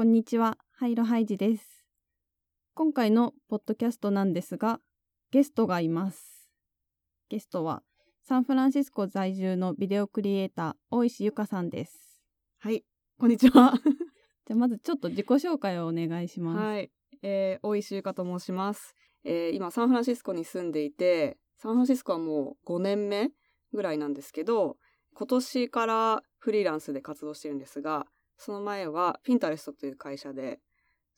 [0.00, 1.84] こんにちは、ハイロハイジです。
[2.72, 4.80] 今回のポッドキャストなんですが、
[5.30, 6.48] ゲストがいます。
[7.28, 7.82] ゲストは
[8.22, 12.22] サンフランシスコ在住のビデオクリエイター大石ゆかさんです。
[12.60, 12.82] はい、
[13.18, 13.74] こんにちは。
[14.48, 16.58] じゃあまずちょっと自己紹介をお願いします。
[16.58, 16.90] はい、
[17.20, 18.96] えー、大石ゆかと申します。
[19.24, 23.32] えー、今サンフランシスコに住んでいて、サンフランシスコはもう5年目
[23.74, 24.78] ぐらいなんですけど、
[25.12, 28.06] 今年からフリーランスで活動してるんですが、
[28.40, 30.60] その前はピンタレストという会社で、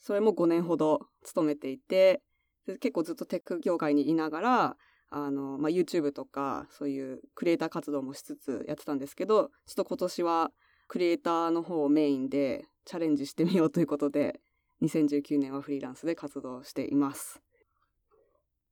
[0.01, 2.21] それも5年ほど勤めていて、
[2.67, 4.77] で結構ずっとテック業界にいながら、
[5.09, 10.51] あの、まあ、YouTube とか、そういうクリエイター活動もしつつやってたんですけど、ちょっと今年は
[10.89, 14.41] クリエイターの方をメインでチャレンジしてみようということで、
[14.83, 17.41] 2019年はフリーランスで活動しています。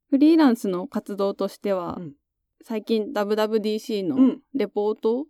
[0.08, 2.12] フリーランスの活動としては、うん
[2.62, 5.26] 最近 WWDC のうん、レポート。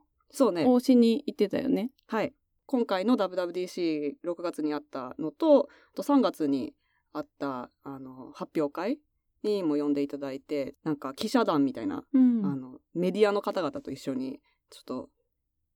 [0.67, 1.91] をしに行ってたよね。
[2.07, 2.33] はい。
[2.71, 6.73] 今回の WWDC6 月にあったのと、あと3月に
[7.13, 9.01] あったあの発表会
[9.43, 12.47] にも呼んでいただいて、なんか記者団みたいな、うん。
[12.47, 14.39] あのメディアの方々と一緒に
[14.71, 15.09] ちょっと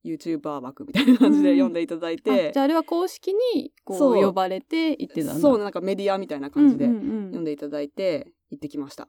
[0.05, 4.23] YouTuber 枠みたいな感じで呼んでいただいて、あじゃああれは公式にこそう。
[4.23, 5.41] う呼ばれて行ってたんだ。
[5.41, 7.33] そうなんかメディアみたいな感じでうんうんうん。
[7.33, 9.09] 呼んでいただいて行ってきました。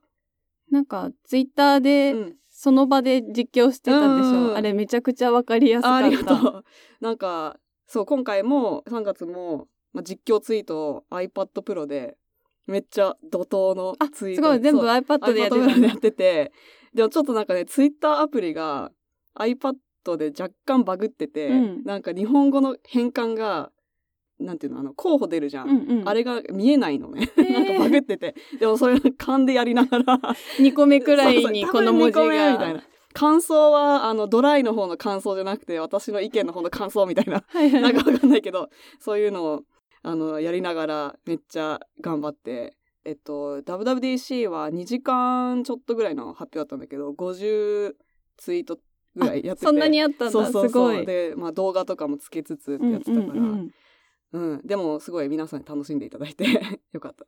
[0.72, 2.36] なんかツイッターで、うん。
[2.50, 6.06] その場で実況してたでしょ、うんうんあれめちゃくちゃわかりやすかった。
[6.06, 6.63] あありがとう。
[7.02, 12.17] なんか、そう、今回も3月も、まあ、実況ツイートを iPad Pro で、
[12.67, 14.41] めっちゃ怒涛のあツイート。
[14.44, 14.89] すごい全部そう。
[14.89, 16.52] iPad でやって Pro でやってて、
[16.94, 18.91] でもちょっとなんかね、Twitter アプリが
[19.38, 19.75] iPad
[20.17, 21.83] で若干バグってて、うん。
[21.83, 23.72] なんか日本語の変換が、
[24.39, 25.69] なんていうの、あの、候補出るじゃん。
[25.69, 27.31] うんうん、あれが見えないのね。
[27.38, 28.36] なんかバグってて。
[28.59, 30.19] でもそれ勘でやりながら、
[30.59, 32.83] 2個目くらいにそうこの文字多分二個目みたいがな。
[33.16, 37.44] 感想は、あの、ドライの方の感想じゃなくて、私の意見の方の感想みたいな。
[37.47, 39.61] はいはいなんかわかんないけど、そういうのを、
[40.03, 42.75] あの、やりながら、めっちゃ頑張って、
[43.06, 47.94] えっと、WWDC は2時間ちょっとぐらいの発表だったんだけど、50
[48.38, 48.79] ツイート
[49.16, 49.66] ぐらいやってて。
[49.67, 50.31] そんなにあったんだ。
[50.31, 50.69] そうそうそう。
[50.69, 51.06] すごい。
[51.06, 53.72] で、まあ動画とかもつけつつってやってたから、うんうん
[54.34, 54.53] うん。
[54.53, 56.45] うん、でもすごい皆さんに楽しんでいただいて
[56.91, 57.25] よかった。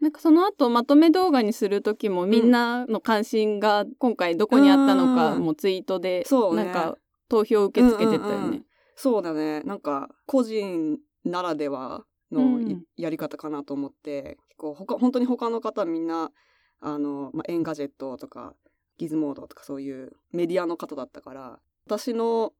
[0.00, 5.42] なんかその後まとめ動画にする時もみんなの関心が今回どこにあったのかうん。
[5.42, 6.96] もツイートでなんか
[7.28, 8.36] 投票受け付けてたよね。
[8.36, 8.64] うんうんうん。
[8.94, 9.60] そうだね。
[9.62, 12.60] なんか、個人ならではの
[12.96, 16.32] やり方かなと思って、結構他、本当に他の方みんな、
[16.80, 18.54] あの、まあ、 Engadget とか、
[18.98, 22.52] Gizmodo とかそういうメディアの方だったから、私の、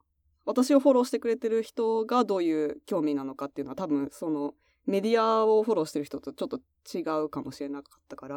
[0.45, 4.55] 私をフォローしてくれてる人がどういう興味なのかっていうのは多分その
[4.87, 6.61] メディアをフォローしてる人とちょっと
[6.93, 8.37] 違うかもしれなかったから、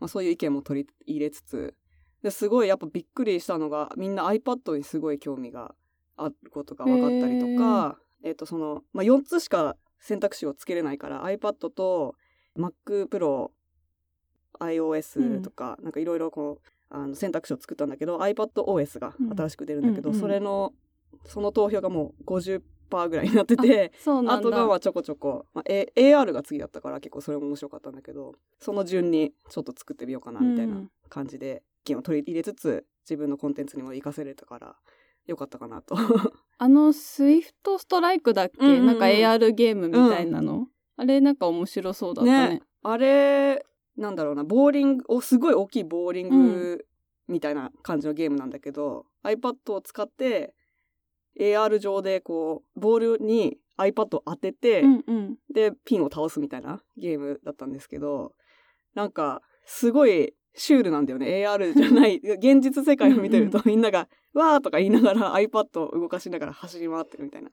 [0.00, 1.74] まあ、そういう意見も取り入れつつ、
[2.22, 5.74] ですごいやっぱびっくりしたのがみんな iPad にすごい興味が
[6.16, 12.14] あることが分かったりとか、えっ、とその、まあ、4つしか選択肢をつけれないから iPad と
[12.56, 13.50] Mac Pro、
[14.60, 20.20] iOS とか、なんかいろいろこうあの選択肢を作ったんだけど iPadOS が新しく出るんだけど、うんうん。
[20.22, 20.72] うんそれの
[21.24, 22.62] その投票がもう50%
[23.08, 34.76] ぐらいになってて、あとがまあちょこちょこ、まあ、A- AR が次だったから結構それも面白かったんだけどその順にちょっと作ってみようかなみたいな感じで意見を取り入れつつ自分のコンテンツにも活かせれたから
[35.26, 35.96] よかったかなと。
[36.60, 40.66] あの SwiftStrike だっけ、うんうんなんか AR ゲームみたいなの、
[40.96, 42.48] あれなんか面白そうだったね。
[42.48, 43.64] ねあれ
[43.96, 46.86] なんだろうなボーリングおすごい大きいボーリング
[47.28, 50.54] みたいな感じのゲームなんだけど、iPad を使って
[51.38, 55.36] AR 上でこうボールに iPad を当てて、うんうん。
[55.52, 58.32] でピンを倒すみたいなゲームだったんですけど
[58.94, 61.26] なんかすごいシュールなんだよね。
[61.26, 67.50] AR じゃない 現実世界を見てるとみんなが「わー」とか言いながら iPad を動かしながら走り回ってるみたいな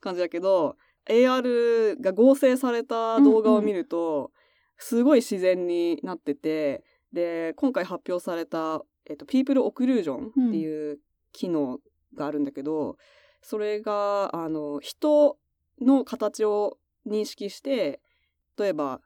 [0.00, 0.76] 感じだけど
[1.06, 4.30] AR が合成された動画を見ると、
[4.78, 11.00] すごい自然になっててで今回発表された、えっと、People Occlusion っていう
[11.32, 11.80] 機能
[12.14, 12.96] があるんだけど、
[13.42, 15.36] それがあの人
[15.80, 18.00] の形を認識して
[18.58, 19.00] 例えば、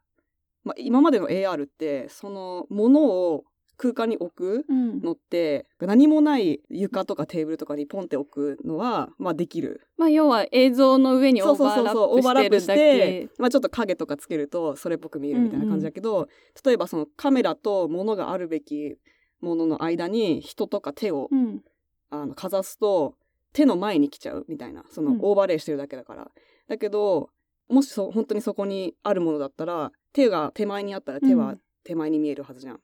[0.64, 3.44] まあ、今までの AR ってそのものを
[3.78, 5.00] 空間に置くうん。
[5.02, 9.82] のって何もない床とかテーブルとかにポンって置くのは、まあ、できる。
[9.98, 16.28] まあ要は映像の上にオーバーラップしップしてまあ、ちょっと影とかつけるとそれっぽく見えるみたいな感じだけど、
[16.64, 18.96] 例えばそのカメラと物があるべき
[19.40, 21.62] ものの間に人とか手をうん。
[22.08, 23.16] あのかざすと
[23.52, 25.18] 手の前に来ちゃうみたいなそのうん。
[25.22, 26.30] オーバーレイしてるだけだから、
[26.68, 27.30] だけど
[27.68, 31.60] もしそ本当にそこにあるものだったら手が手前にあったら手はうん。
[31.84, 32.80] 手前に見えるはずじゃん。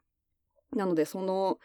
[0.77, 1.59] なのでその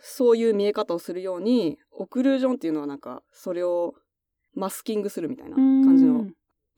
[0.00, 3.94] そういう見え方をするようにオクルージョンっていうのはなんかそれを
[4.54, 6.26] マスキングするみたいな感じの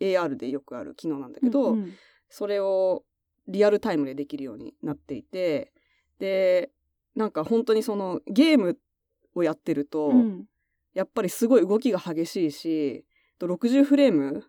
[0.00, 1.92] AR でよくある機能なんだけど、うんうん。
[2.28, 3.04] それを
[3.48, 5.72] リアルタイムでできるようになっていて
[6.18, 6.70] で
[7.14, 8.78] なんか本当にそのゲーム
[9.34, 10.44] をやってると、うん
[10.94, 13.04] やっぱりすごい動きが激しいし
[13.38, 14.44] と60フレーム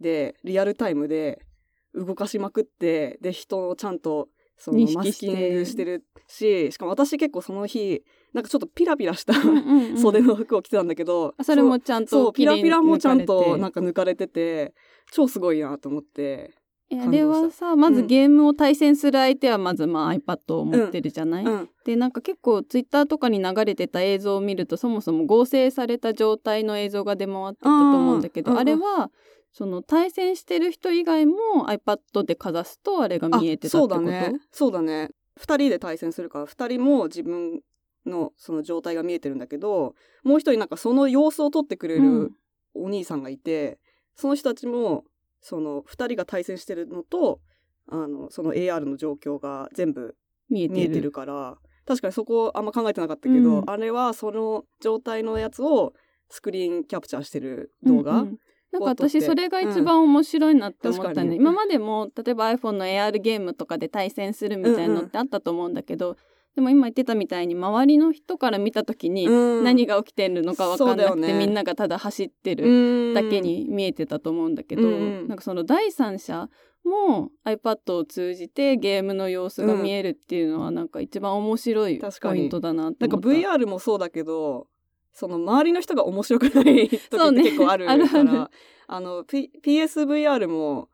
[0.00, 1.40] でリアルタイムで
[1.94, 8.02] 動かしまくってで人をちゃんとそのマスキングしてるししかも私結構その日
[8.32, 9.32] なんかちょっとピラピラした
[9.96, 14.74] 袖の服を着てたんだけど、あそれもちゃんそうピラピラもちゃんとなんか抜かれてて
[15.10, 16.50] 超すごいなと思って、え
[16.90, 29.10] あれはさまずゲームを対戦する相手はまずまあ iPad を持ってるじゃない、うん、でなんか結構ツイッターとかに流れてた映像を見るとそもそも合成された状態の映像が出回ってたと思うんだけど、うんうんあれは
[29.50, 31.34] その対戦してる人以外も
[31.68, 33.94] iPad でかざすとあれが見えてたってこと？
[33.96, 34.40] そうだね。
[34.52, 35.10] そうだね。
[35.40, 37.60] 2人で対戦するから2人も自分
[38.06, 42.24] のその状態が見えてるんだけどもう一人なんかその様子を撮ってくれうん。
[42.24, 42.32] る
[42.74, 43.78] お兄さんがいて、
[44.14, 45.02] その人たちも
[45.40, 47.40] その2人が対戦してるのと
[47.88, 50.14] あのその AR の状況が全部
[50.50, 51.10] 見えてる。
[51.12, 53.70] から確かにそこあんま考えてなかったけど、うん。
[53.70, 55.94] あれはその状態のやつを
[56.28, 58.38] スクリーンキャプチャーしてる動画、うんうん。
[58.72, 66.16] なんか私それが一番面白いなって思ったね、確かに今までも例えば iPhone の AR ゲームとかで対戦するみたいなのってあったと思うんだけど、
[66.58, 69.62] でも今言ってたみたいに周りの人から見た時にうん。
[69.62, 71.34] 何が起きてるのか分かんなくて、ね。
[71.34, 74.88] みんながただ走ってるだだけに見えてたと思うんだけど、うん。
[74.88, 76.48] うんなんかその第三者
[76.84, 84.66] も iPad を通じてゲームの様子が見えるっていうのはなんか一番面白いポイントだなってなんか思った VR もそうだけど
[85.12, 88.24] その周りの人が面白くない時って結構あるか あるある。
[88.24, 88.50] ら
[88.88, 90.88] あの、P、PSVR も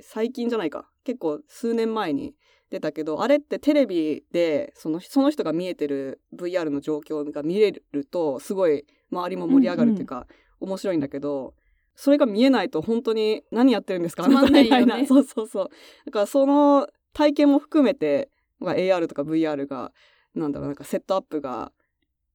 [0.00, 0.88] 最近じゃないか。
[1.04, 2.34] 結構数年前に
[2.70, 10.26] 出たけどあれってテレビでそのその人が見えてる VR の状況が見れるとすごい周りも盛り上がるっていうか、
[10.60, 11.54] 面白いんだけど
[11.96, 14.28] それが見えないと本当に何やってるんですか？
[14.28, 15.04] みたいな。
[15.06, 15.70] そうそうそう。
[16.06, 18.30] だからその体験も含めて
[18.60, 19.92] まあ AR とか VR が
[20.34, 21.72] なんだろうなんかセットアップが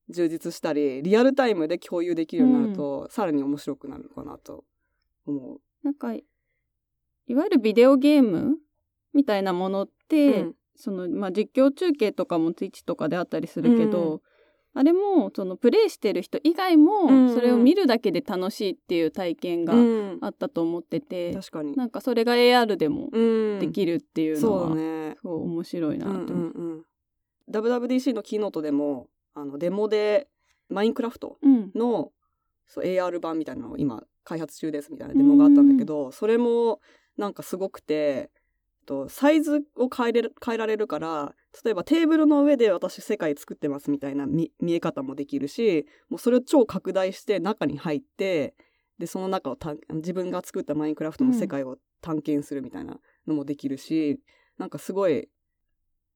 [0.09, 4.65] 充実したりリアルタイムで共有できるようになると、さらに面白くなるのかなと
[5.25, 5.61] 思う。
[5.81, 6.23] なんかい
[7.33, 8.57] わゆるビデオゲーム
[9.15, 14.21] みたいなものって、うんそのまあ、実況中継とかも Twitch とかであったりするけど、うん
[14.77, 21.77] あれもそのプレイしてる人以外もうんそれを見るだけで楽しいっていう体験がうんあったと思ってて、確かに。
[21.77, 23.19] なんかそれが AR でもう
[23.55, 25.15] んできるっていうのそうはだね。
[25.15, 26.51] すごい面白いなうんと思う。
[26.53, 26.85] うんうん。
[27.49, 30.27] WWDC のキーノートでもあのデモで
[30.67, 32.11] マインクラフトうんの
[32.67, 36.81] そう AR 版みたいなのを今開発中ですみたいなデモがあったんだけどそれも
[37.15, 38.29] なんかすごくて
[38.85, 41.33] とサイズを変えれる変えられるから
[41.63, 48.55] 例えばテーブルの上で私世界作ってますみたいな見見え方もできるしもうそれを超拡大して中に入って
[48.97, 54.19] でその中をた自分が作ったマインクラフトの世界を探検するみたいなのもできるし、
[54.57, 55.27] なんかすごい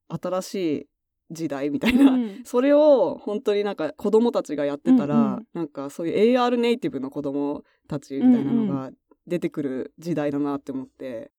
[0.07, 0.87] 新しい
[1.31, 2.41] 時代みたいな、うん。
[2.45, 5.47] それを本当になんか子供たちがやってたら、うんうん。
[5.53, 8.91] なんかそういう AR ネイティブの子供たちみたいなのが
[9.27, 11.31] 出てくる時代だなって思って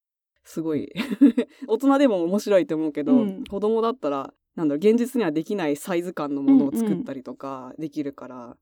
[0.50, 0.92] すごい。
[1.68, 3.44] 大人でも面白いと思うけど、うん。
[3.44, 8.56] 子供だったらなんだろう現実にはできないサイズ感のものを作ったりとかできるから、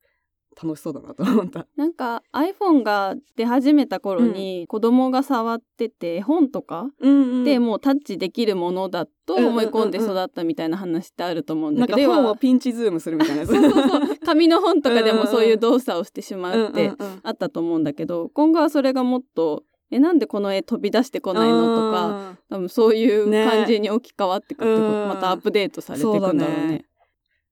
[0.60, 1.66] 楽しそうだなと思った。
[1.76, 13.46] なんか iPhone が出始めた頃に子供が触ってて絵本とかうんでもうタッチできるものだとうんうんうん思い込んで育ったみたいな話ってあると思うんだけど、本をピンチズームするみたいな。
[13.46, 14.16] そうそうそう。
[14.26, 17.20] 紙の本とかでもそういう動作をしてしまうってうんうんうん。
[17.22, 21.76] あったと思うんだけど今後はそれがもっとえなんでこの絵飛び出してこないの？
[21.76, 25.08] とかあ多分そういうね感じに置き換わってくってこと、うん。
[25.08, 26.84] またアップデートされていくんだろうね。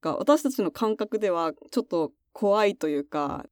[0.02, 3.46] が私たちの感覚ではちょっと怖いというか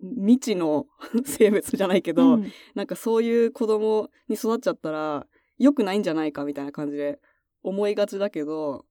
[0.00, 0.86] 未知の
[1.24, 2.52] 生物じゃないけど、うん。
[2.74, 5.26] なんかそういう子供に育っちゃったら
[5.58, 7.18] 良くないんじゃないかみたいな感じで
[7.62, 8.84] 思いがちだけど、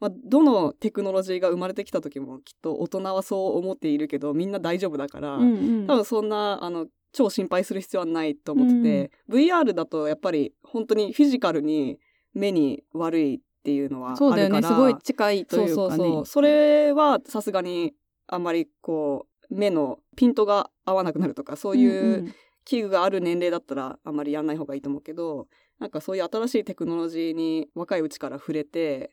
[0.00, 5.86] まあ、どのテクノロジーが生まれてきた時もきっと大人はそう思っているけどみんな大丈夫だから、うんうん。
[5.86, 11.98] 多分そんなあの超心配する必要はないと思ってて、VR だとやっぱり本当にフィジカルに
[12.34, 14.62] 目に悪いっていうのはあるからそうだよね。
[14.62, 15.74] すごい近いというかね。
[15.74, 16.26] そうそうそう。
[16.26, 17.94] それはさすがに
[18.26, 22.34] あんまりこう目のピントが合わなくなるとかそういう
[22.64, 25.48] 器具がある年齢だったらあんまりやんない方がいいと思うけど
[25.78, 25.90] なん。
[25.90, 29.12] かそういう新しいテクノロジーに若いうちから触れて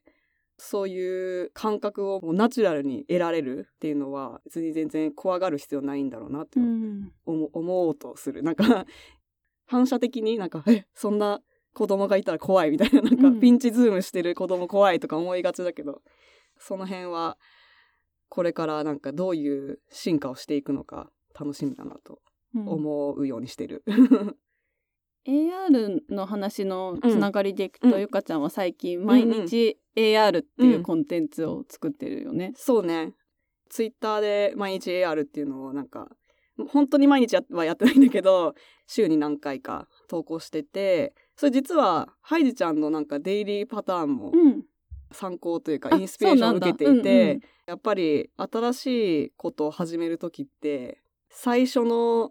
[0.57, 6.65] そういう感覚をもうナチュラルに得られるっていうのは別に全然怖がる必要ないんだろうなってうん。
[6.65, 8.41] うん思,、思おうとする。
[8.43, 8.85] なんか
[9.65, 11.41] 反射的になんかえそんな
[11.73, 13.39] 子供がいたら怖いみたいななんかうん。
[13.41, 16.01] ピンチズームしてる子供怖いとか思いがちだけど、
[16.57, 17.37] その辺は
[18.29, 22.19] これからなんかどういう進化をしていくのか楽しみだなと
[22.55, 22.69] うん。
[22.69, 23.83] 思うようにしてる。
[25.27, 32.53] AR の話のつながりでいくと、うんゆかちゃんは最近毎日 AR っていうコンテンツを作ってるよね。
[32.55, 33.13] そうね。
[33.69, 36.07] ツイッターで毎日 AR っていうのをなんか、
[36.69, 38.53] 本当に毎日やはやってないんだけど、
[38.87, 44.63] 週に何回か投稿してて、それ実は、ハイジちゃんのなんかデイリーパターンもうん。
[45.11, 48.85] 参考というかあインスピレーションを受けていて、うんうんやっぱり新し
[49.25, 51.01] いことを始める時って、
[51.31, 52.29] 最初の、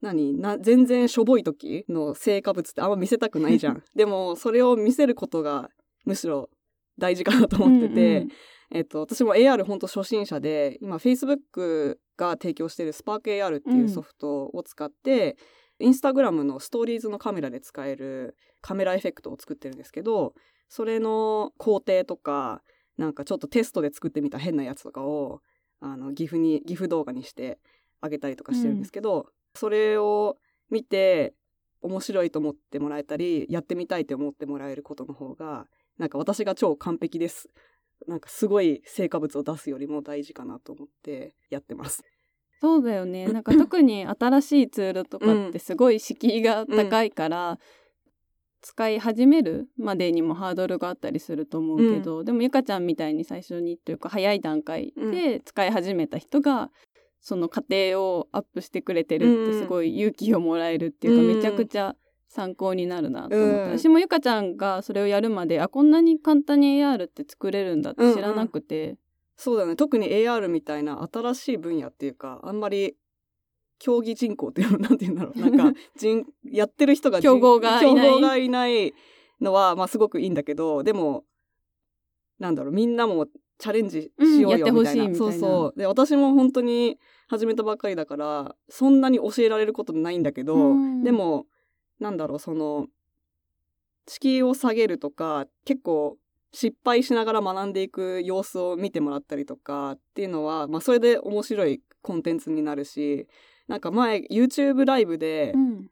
[0.00, 0.38] 何？
[0.38, 3.82] な全然しょぼい時の成果物ってあんま見せたくないじゃん。
[3.94, 5.70] でも、それを見せることが
[6.04, 6.50] むしろ
[6.98, 8.28] 大事かなと思ってて、うん
[8.70, 15.36] えっと、私も AR 本当初心者で、今 Facebook が提供している SparkAR っていうソフトを使って、
[15.78, 20.34] インスタグラムのストーリーズのカメラで使えるカメラエフェクトを作ってるんですけど、
[20.68, 22.62] それの工程とか、
[22.98, 25.40] なんかちょっとテストで作ってみた変なやつとかを、
[25.80, 27.58] あの、ギフに、ギフ動画にして
[28.00, 30.38] あげたりとかしてるんですけど、それを
[30.70, 31.34] 見て、
[31.80, 37.50] 面白いと思ってもらえたり、やってみたいと思ってもらえることの方が、なんか私が超完璧です。
[38.06, 42.02] なんかすごい成果物を出すよりも大事かなと思ってやってます。
[42.60, 43.26] そうだよね。
[43.32, 47.58] なんか特に新しいツールとかってすごい敷居が高いから、
[48.60, 56.72] 使い始めるまでにもハードルがあったりすると思うけど、でもゆかちゃんみたいに最初にというか早い段階で使い始めた人が、
[57.20, 61.96] その過程をアップしてくれてるってすごい勇気をもらえるっていうか、うんめちゃくちゃ
[62.28, 63.78] 参考になるなと思った、うん。
[63.78, 67.82] 私もゆかちゃんがそれをやるまであこんなに簡単に AR って作れるん。
[67.82, 68.96] だって知らなくて、
[69.36, 69.76] そうだね。
[69.76, 72.96] 特に AR みたいな新しい分野っていうか、あんまり
[73.78, 75.38] 競技人口っていうのなんて言うんだろう。
[75.38, 78.08] なんか 人、やってる人が人競合がいない。
[78.08, 78.94] 競合がいない
[79.40, 81.24] のは、まあすごくいいんだけど、でも、
[82.38, 83.26] なんだろう、みんなも
[83.58, 84.46] チャレンジしようよみたいな。
[84.46, 85.78] うんやってほしいみたいなそうそう。
[85.78, 86.98] で、私も本当に
[87.28, 91.46] 始めたばっかりだから、そんなに教えられることないんだけど、うんでも、
[92.00, 92.86] なんだろう、その、
[94.06, 96.16] 敷居を下げるとか、結構
[96.52, 103.26] 失敗しながら学んでいく様子を見てもらったりとかっていうのは、まあそれで面白いコンテンツになるし、
[103.66, 105.90] なんか前 YouTube ライブで、うん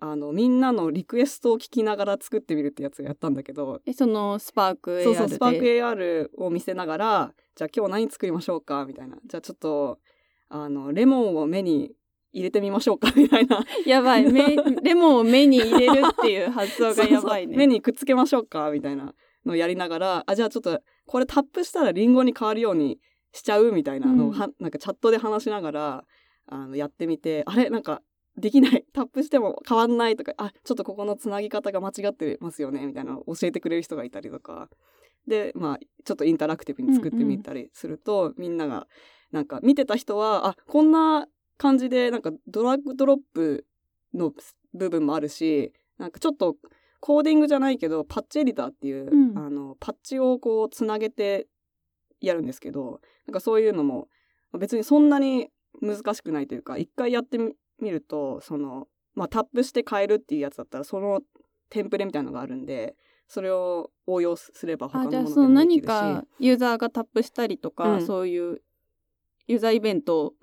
[0.00, 5.04] あの、みんなのリクエストを聞きながら作ってみるってやつをやったんだけど、えそのスパーク AR で。
[5.04, 9.18] そうそう、スパーク AR を見せながら、じゃあ今日何作りましょうかみたいな。
[9.26, 9.98] じゃあちょっと、
[10.48, 11.92] あの、レモンを目に
[12.32, 13.12] 入れてみましょうか。
[13.16, 13.64] みたいな。
[13.86, 14.30] やばい。
[14.30, 17.54] 目レモンを目に入れるっていう発想が やばいねそう。
[17.54, 19.14] そう目にくっつけましょうかみたいな
[19.44, 23.00] のをやりながら、あ、じゃあちょっと、これタップしたらリンゴに変わるように
[23.32, 24.32] しちゃうみたいなのを、うん。
[24.32, 26.04] はなんかチャットで話しながら、
[26.46, 27.70] あの、やってみて、あれ？
[27.70, 28.02] なんか、
[28.38, 28.84] できない。
[28.92, 34.70] タップしても変わんないとか、あ、ちょっとここのつなぎ方が間違ってますよね、みたいなのを教えてくれる人がいたりとか。
[35.26, 38.88] で、まあ、ちょっとインタラクティブに作ってみたりすると、みんなが、
[39.30, 41.28] なんか見てた人は、あ、こんな
[41.58, 43.66] 感じで、なんかドラッグドロップ
[44.14, 44.32] の
[44.72, 46.56] 部分もあるし、なんかちょっと
[47.00, 51.46] コーディングじゃないけど、パッチエディターっていう、うんあの、パッチをこうつなげて
[52.20, 54.08] やるんですけど、なんかそういうのも
[54.58, 55.48] 別にそんなに
[55.82, 61.20] 難しくないというか、一回やってみ見ると、その、まあタップして変えるっていうやつだったら、その
[61.70, 65.86] テンプレみたいなのがあるんで、それを応用すれば他あのものでじゃあそのもできるし。
[65.86, 68.62] 何かユーザーがタップしたりとか、うんそういう
[69.46, 70.34] ユーザーイベント。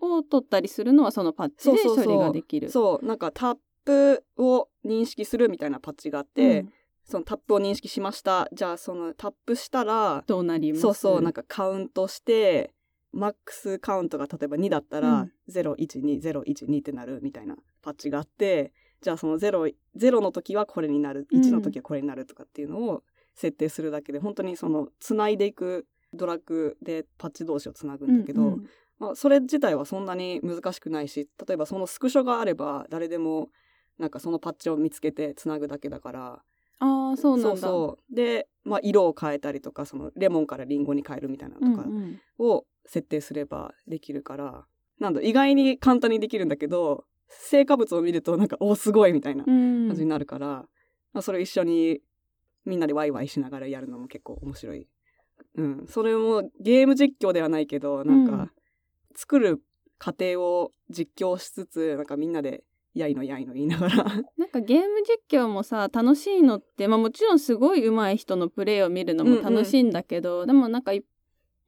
[0.00, 2.70] を取ったりするのはそのパッチで処理ができる。
[2.70, 6.72] そう、なんかタップを認識するみたいなパッチがあって、うん
[7.10, 8.50] そのタップを認識しました。
[8.52, 10.82] じゃあそのタップしたら、どうなります？
[10.82, 12.74] そうそう、なんかカウントして、
[13.12, 15.32] マックスカウントが例えば2だったら、うん。
[15.48, 21.40] 012、012ってなるみたいなパッチがあって、じゃあその0、0の時はこれになる、うん。
[21.40, 23.02] 1の時はこれになるとかっていうのを
[23.34, 28.68] 設定するだけで、本当にその、つないでいくドラッグでパッチ同士をつなぐんだけど、うんうん。
[28.98, 33.50] まあ、それ自体はそんなに難しくないし、例えばそのスクショがあれば、誰でも、
[33.98, 36.42] なんかそのパッチを見つけてつなぐだけだから、
[36.80, 37.50] ああそうなんだ。
[37.50, 38.14] そうそう。
[38.14, 42.20] で、まあ、色を変えたりとかそのレモンからリンゴに変えるみたいなのとかうんうん。
[42.38, 44.64] を設定すればできるから、
[44.98, 49.86] なんだ意外に簡単にできるんだけど成果物を見るとなんかおすごいみたいなうん。
[49.88, 50.46] 感じになるから、
[51.12, 52.00] まあ、それ一緒に
[52.64, 54.88] みんなでワイワイしながらやるのも結構面白い。
[55.54, 58.50] うん、それもゲーム実況ではないけどなんか、うん。
[59.14, 59.62] 作る
[59.98, 62.64] 過程を実況しつつなんかみんなで
[62.94, 64.04] やいのやいの言いながら。
[64.36, 64.86] なんかゲーム
[65.28, 71.04] 実況もさ楽しいのって、まあ、もちろんすごい上手い人のプレイを見るのも楽しいんだけど、でもなんかい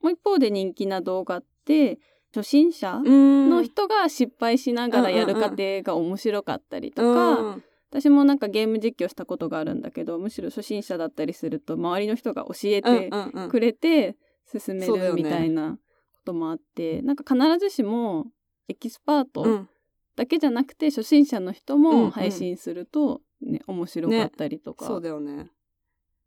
[0.01, 1.99] もう一方で人気な動画って
[2.33, 13.49] 初心者のの人が失敗しながらやる過程が面白かったりとか、うん私もなんかゲーム実況したことがあるんだけどむしろ初心者だったりすると周りの人が教えてうんうんうん。
[13.49, 14.15] くれて
[14.49, 15.77] 進めるみたいなこ
[16.23, 18.27] ともあって、なんか必ずしも
[18.69, 19.69] エキスパートうん。
[20.15, 21.97] だけじゃなくて初心者の人うんうん。
[22.05, 25.51] も配信すると、ね面白かったりとか、そうだよね。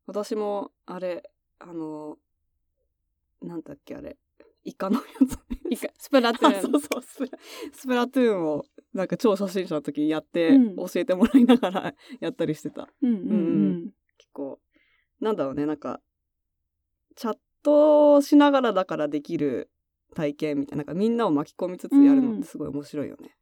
[0.07, 1.23] 私も、あれ、
[1.61, 2.19] あの、
[3.45, 4.17] なんだっけ、あれ。
[4.65, 5.39] イカのやつ。
[5.71, 7.39] いかスプラトゥあーン そうそうスプラ、
[7.73, 12.89] スプラトゥーンを、なんか超初心者の時にやって、うん教えてもらいながら やったりしてた。
[13.03, 14.61] うんうんうん結構、
[15.21, 16.01] なんだろうね、なんか、
[17.17, 19.71] チャットしながらだからできる
[20.15, 23.37] 体験みたいな、なんかみんなを巻き込みつつやるのってすごい面白いよね。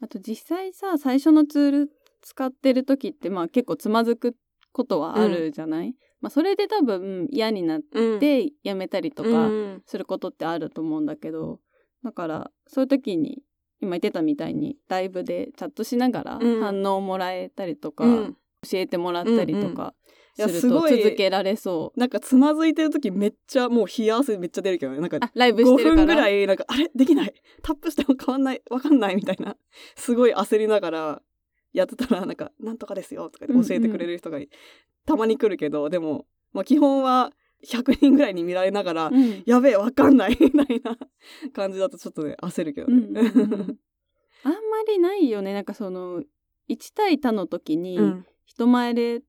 [0.00, 4.36] あと実際さ最初のツール使ってる時ってまあ結構つまずく
[4.72, 9.82] ことはあるじゃない、まあ、それで多分嫌になっうんてやめたりとうかん。
[9.86, 11.60] することってあると思うんだけど
[12.04, 13.42] だからそういう時に
[13.80, 16.60] 今言ってたみたいにライブでチャットしながらうん。
[16.60, 18.36] 反応もらえたりとか、うん。
[18.62, 19.92] 教えてもらったりとか
[20.36, 21.02] するとすごい。
[21.02, 21.98] 続けられそう。
[21.98, 25.00] なんかつまずいてる時めっちゃもう冷や汗めっちゃ出るけどね。
[25.00, 26.06] なんかあライブし5てるから。
[26.06, 26.88] 分ぐらいなんかあれ？
[26.94, 27.34] できない。
[27.60, 28.62] タップしても変わんない。
[28.70, 29.56] わかんないみたいな。
[29.96, 31.22] すごい焦りながら
[31.72, 34.38] やってたらなんか「なんとかですよ」とか言って教えてくれる人が
[35.06, 37.32] たまに来るけど、でも、まあ、基本は
[37.66, 39.42] 100人ぐらいに見られながら「うん。
[39.46, 40.98] やべえわかんない」 みたいな
[41.52, 42.96] 感じだとちょっとね焦るけどね。
[42.96, 43.78] うんうんうん。
[44.44, 45.54] あんまりないよね。
[45.54, 46.22] なんかその
[46.68, 48.26] 1対他の時にうん。
[48.44, 49.22] 人前で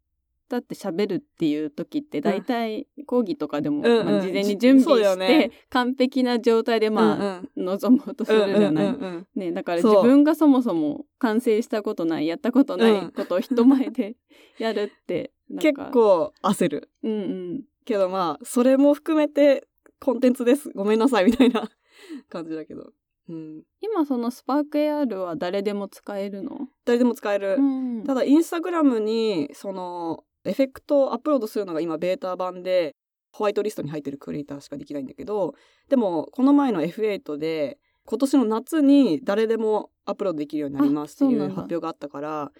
[0.53, 8.95] だって喋るっていう時って大体講義とかでも、まあ事前に準備して、完璧な状態でまあ、臨もうとするじゃない。
[9.35, 13.07] ね、だから自分がそもそも完成したことないやったことなうん。
[13.07, 14.15] いことを人前で
[14.59, 15.89] やるって結か。
[15.91, 16.89] 構焦る。
[17.01, 17.15] うんう
[17.55, 17.63] ん。
[17.83, 19.67] けどまあそれも含めて
[19.99, 20.69] コンテンツです。
[20.75, 21.67] ごめんなさいみたいな
[22.29, 22.93] 感じだけど、
[23.29, 28.03] うん、今そのスパーク AR は誰でも使えるの、誰でも使える、うん。
[28.03, 32.95] ただインスタグラムにそのエフェクトをアップロードするのが今ベータ版で
[33.31, 35.55] ホワイトリストに入ってるクリエイターしかできないんだけど
[35.89, 42.51] でもこの前の F8 で今年の夏に誰でもアップロードできるようになりますっていう発表があったから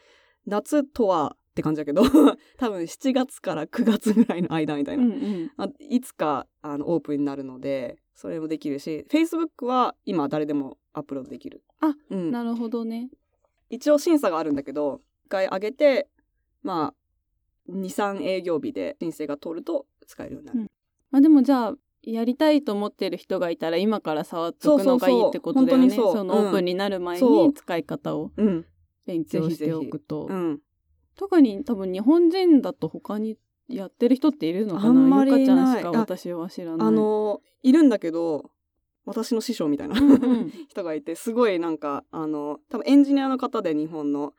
[0.46, 2.02] 夏とはって感じだけど
[2.58, 5.04] 多分7月から9月ぐらいの間みたいな。
[5.04, 5.52] うんうん。
[5.58, 11.64] あいつかあのオープンになるのでそれもできるし Facebook は今誰でもアップロードできる。
[11.80, 13.12] あ、うん、なるほどね。
[13.70, 16.10] 一応審査があるんだけど一回上げて
[16.64, 17.03] まあ
[17.70, 20.72] 23営業日で申請が通ると使えるようになる、うん。
[21.12, 25.90] まあでもじゃあやりたいと思ってる人がいたら今から触っとくのがいいってことだよね。
[25.90, 28.66] そのうんオープンになる前に使い方をうん。
[29.06, 30.28] 勉強しておくと。
[30.30, 30.60] うん、
[31.16, 34.90] 特に多分日本人だと他にやってる人っているのかな？
[34.90, 36.88] あんまりゆかちゃんしか私は知らない。
[36.88, 38.52] あのいるんだけど
[39.06, 39.96] 私の師匠みたいな、
[40.70, 44.34] 人がいてすごいなんかあの多分エンジニアの方で日本の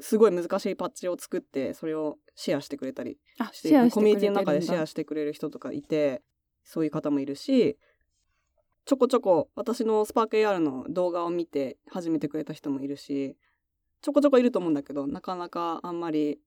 [0.00, 6.22] すごい難しいパッチを作ってそれをシェアしてくれたりあしてコミュニティの中でシェアししてくれる人とかいて
[6.64, 7.76] そういう方もいるし
[8.84, 13.36] ちょこちょこ私のスパーク AR の動画を見て始めてくれた人もいるし
[14.00, 16.40] ちょこちょこいると思うんだけどなかなかあんまり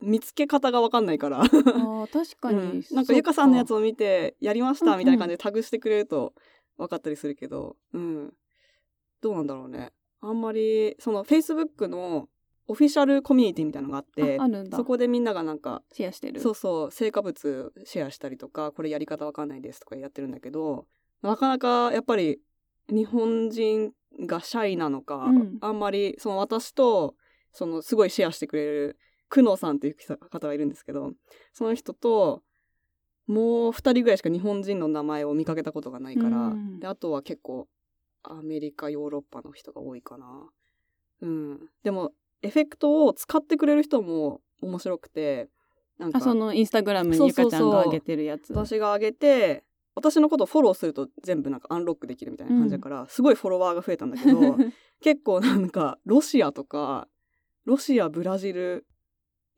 [0.00, 1.40] 見つけ方が分かんないから。
[1.40, 2.84] あー確かに、うん。
[2.92, 6.34] なんかゆかさんのやつを見てやりましうんうんたみたいな感じでタグしてくれると
[6.76, 8.34] 分かったりするけど、うん、
[9.22, 9.92] どうなんだろうね。
[10.20, 12.28] あんまりその Facebook の
[12.68, 14.38] オフィシャルコミュニティみたいなのがあって
[14.74, 16.40] そこでみんながなんかシェアしてる。
[16.40, 20.86] そうそう成果物シェアしたりとかこれやり方わかんないですとかやってるんだけど
[21.22, 22.40] なかなかやっぱり
[22.88, 23.92] 日本人
[24.26, 25.58] がシャイなのか、うん。
[25.60, 27.14] あんまりその私と
[27.52, 28.98] そのすごいシェアしてくれる
[29.28, 29.96] 久能さんっていう
[30.30, 31.12] 方がいるんですけど
[31.52, 32.42] その人と
[33.26, 36.80] もう2人ぐらいしか日本人の名前を見かけたことがないから、うん。
[36.80, 37.68] であとは結構
[38.22, 40.48] アメリカヨーロッパの人が多いかな。
[41.22, 45.48] うん、でもエフェクトを使ってくれる人も面白くて
[45.98, 48.52] なんかあそのインスタグラムにゆかちゃんが上げてるやつ。
[48.52, 54.56] 私が上げて私のことをフォローすると全部なんかアンロックできるみたいな感じだから、すごいフォロワーが増えたんだけど
[55.00, 57.08] 結構なんかロシアとか
[57.64, 58.86] ロシアブラジル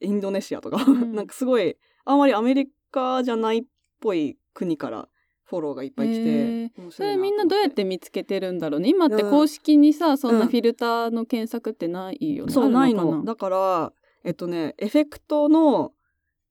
[0.01, 1.13] インドネシアとか、ん。
[1.15, 3.65] なんかすごいあんまりアメリカじゃないっ
[4.01, 5.09] ぽい国から
[5.49, 8.91] フォローがいっぱい来て、それみんなどうやって見つけてるんだろうね。
[8.91, 9.31] 今ってうん。
[9.31, 10.49] 公式にさ、そんうなん。
[10.49, 13.25] フィルターの検索ってないよね、そうあないの。
[13.25, 13.93] だから
[14.25, 15.93] えっとねエフェクトの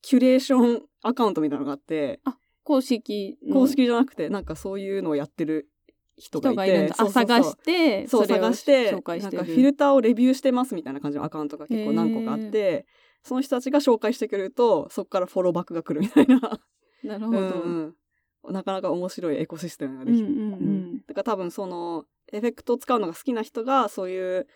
[0.02, 2.20] キュレーションアカウントみたいなのがあって
[2.64, 3.54] 公式の。
[3.54, 5.68] 公式じゃなくてなんかそういうのをやってる
[6.16, 6.94] 人がいるんだ。
[6.98, 12.86] あそう探してそう探してなんかフィルターをレビューしてますみたいな感じのアカウントが結構何個かあって
[13.22, 16.60] その人たちが紹介してくれるとそこからフォローバックが来るみたいな。
[17.04, 17.46] なるほど、うんう
[17.86, 17.94] ん、
[18.44, 20.98] なかなか面白いエコシステムができて、うんうんうん。
[21.06, 24.46] だから多分そのエフェクトを使うのが好きな人がそういう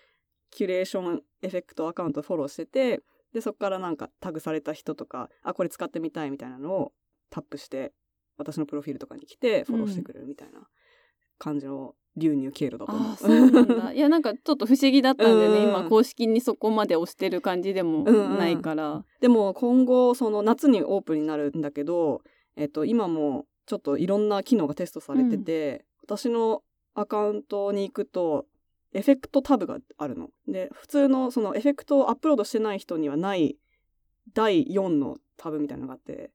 [0.50, 3.00] キュレーションエフェクトアカウントをフォローしてて
[3.32, 6.92] でそこからなんかタグされた人とかあこれ使ってみたいみたいなのを
[7.30, 7.92] タップして
[8.36, 10.60] 私のプロフィールとかに来てフォローしてくれるみたいな
[11.38, 13.12] 感じの流入経路だと思う。
[13.12, 13.92] あーそうなんだ。
[13.94, 15.70] いやなんかちょっと不思議だったんでね、うん。
[15.70, 22.22] 今公式にそこまで押してる感じでもないから、でも今後その夏にオープンになるんだけど、
[22.56, 26.62] えっと、今もちょっといろんな機能がテストされてて、私の
[26.94, 28.44] アカウントに行くと
[28.92, 30.28] エフェクトタブがあるの。
[30.46, 33.56] で普通のそのエフェクトをアップロードしてない人にはない
[34.34, 36.32] 第4のタブみたいなのがあって。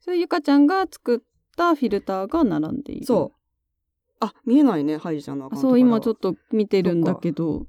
[0.00, 1.18] それゆかちゃんが作っ
[1.58, 3.04] たフィルターが並んでいる。
[3.04, 3.38] そう。
[4.20, 7.66] あ見えないねハイジちゃんのアカウントそう今ちょっとと見てるんだけど。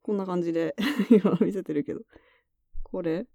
[0.00, 0.74] こんな感じで
[1.12, 2.00] 今見せてるけど。
[2.84, 3.26] これ？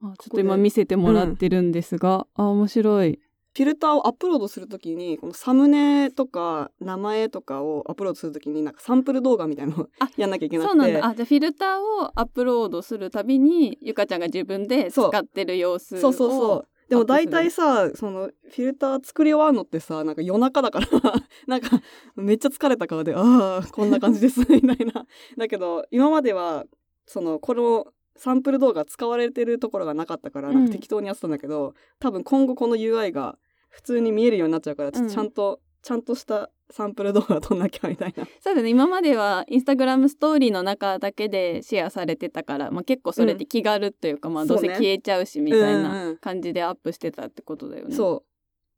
[0.00, 3.18] あちょっと今見せてもらってるんですが、あ面白い
[3.56, 10.72] フィルターをアップロードするときに、このサムネとか名前とかをアップロードするときに、なんかサンプル動画みたいなのをあやんなきゃいけなくて。
[10.72, 16.68] そうなんだあじゃあフィルターをアップロードするたびにゆかちゃんが自分で使ってる様子をそうそうそう。
[16.90, 20.88] でも大体さ、そのフィルター作り終わるのってさ、なんか夜中だから、
[21.48, 21.80] なんか
[22.14, 25.06] めっちゃ疲れた顔で、ああ、こんな感じです、 みたいな。
[25.38, 26.66] だけど、今までは、
[27.06, 33.38] その、このサンプル動画使われてるところがなかったから、なんか適当にやってたんだけど、多分今後この UI が
[33.76, 38.24] 普通に見えるようになっちゃうから、ちちゃんと、ちゃんとしたサンプル動画撮んなきゃみたいな。
[38.40, 38.70] そうだね。
[38.70, 46.16] 今まではインスタグラムストーリーの中だけでシェアされてたから、まあ、結構それって気軽というか、まあどうせ消えちゃうしみたいうんなうん。
[46.16, 47.94] 感じでアップしてたってことだよね。
[47.94, 48.28] そう。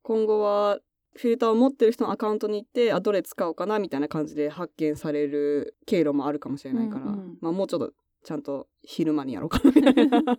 [0.02, 0.80] 今後は
[1.14, 7.38] フィルターを持ってる人のアカウントに行ってあどれ使おうかなみたいな感じで発見される経路もあるかもしれないから、うんうん。
[7.40, 7.92] まあもうちょっと
[8.24, 10.38] ちゃんと昼間にやろうかなみたいな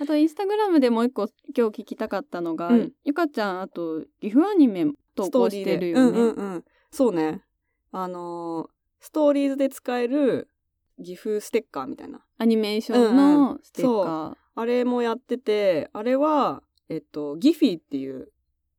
[0.00, 2.92] あとインスタグラムでもう一個今日聞きたかったのが、うん。
[3.04, 6.18] ゆかちゃんあと岐阜アニメ投稿してるよね。
[6.18, 7.42] うんうんうん、そうね。
[7.92, 8.68] あのー
[9.02, 10.48] ストーリーズで使える
[11.02, 12.20] 岐阜ステッカーみたいな。
[12.38, 14.04] アニメーションのステッそう。
[14.04, 18.32] カー、あれもやっててあれはえっとギフィっていう。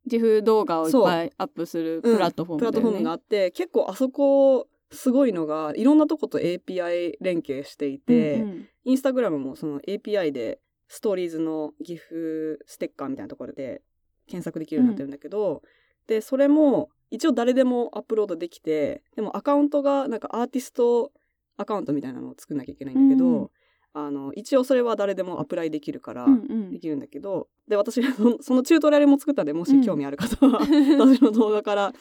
[0.04, 2.78] 自負動画をいっぱいアップするプラットフォームだよね。
[2.80, 8.68] プラットフォームがあって結構あそこすごいのがいろんなとこと API 連携していて、うんうん。
[8.84, 10.58] インスタグラムもその API で
[10.92, 13.80] ストーリーズの GIF ステッカーみたいなところで
[14.26, 15.62] 検索できるようになってるんだけど、
[16.06, 21.10] でそれも一応誰でもアップロードできてでもアカウントがなんかアーティスト
[21.56, 23.50] アカウントみたいなのを作んなきゃいけないんだけど、うん。
[23.94, 26.70] あの一応それは誰でもアプライできるからうんうん。
[26.70, 31.94] できるんだけど、で私そのそのチュートリアルも作ったんでもし興味ある方は、私の動画から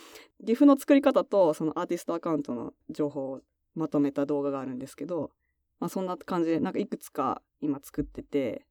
[0.44, 3.40] GIF の作り方とそのアーティストアカウントの情報を
[3.74, 5.32] まとめた動画があるんですけど、
[5.80, 8.66] まあ、そんな感じでなんかいくつか今作ってて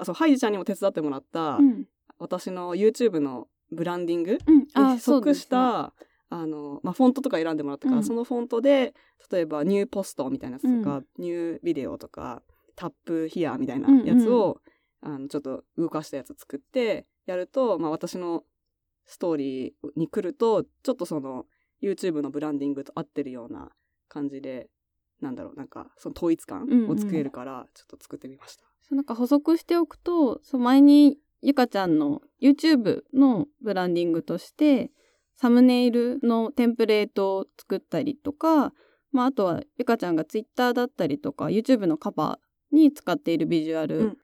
[0.00, 1.86] あそうハイジちゃんにも手伝ってもらった、うん。
[2.18, 4.38] 私の YouTube のブランディング
[4.76, 5.92] に即した、
[6.28, 8.04] あのまあ、フォントとか選んでもらったから、うん。
[8.04, 8.94] そのフォントで
[9.30, 12.42] 例えばニューポストみたいなやつとか、ニュービデオとか
[12.76, 14.60] タップヒアみたいなやつを、
[15.02, 18.44] あのちょっと動かしたやつ作ってやると、まあ、私の
[19.06, 21.46] ストーリーに来るとちょっとその
[21.82, 23.70] YouTube のブランディングと合ってるような
[24.08, 24.68] 感じで
[25.20, 28.64] なんだろうなんかその統一感を作れるからちょっと作ってみました。
[28.82, 34.90] そうなんか補足しておくとそう前にゆかちゃんの YouTube のブランディングとして
[35.36, 38.72] サムネイルのテンプレートを作ったりとか、
[39.12, 44.16] まあ、あとはゆかちゃんが Twitter だったりとか YouTube のカバーに使っているビジュアルうん。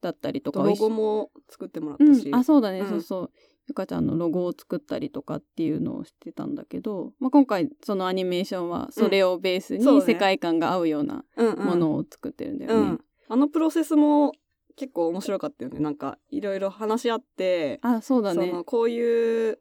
[0.00, 2.16] だったりとか、ロゴも作ってもらっうん。
[2.16, 2.88] たし、あそうだね、うん。
[2.88, 3.30] そうそう
[3.70, 11.64] ゆかちゃんのロゴを作ったりとかっていうのをしてたんだけど、まあ、今回そのアニメーションはそれをベースに世界観が合うようなうんうん。
[11.64, 12.76] ものを作ってるんだよね。
[12.76, 14.32] うん、あのプロセスも
[14.76, 15.78] 結構面白かったよね。
[15.78, 18.62] なんかいろいろ話し合って、あそうだね。
[18.66, 19.60] こういう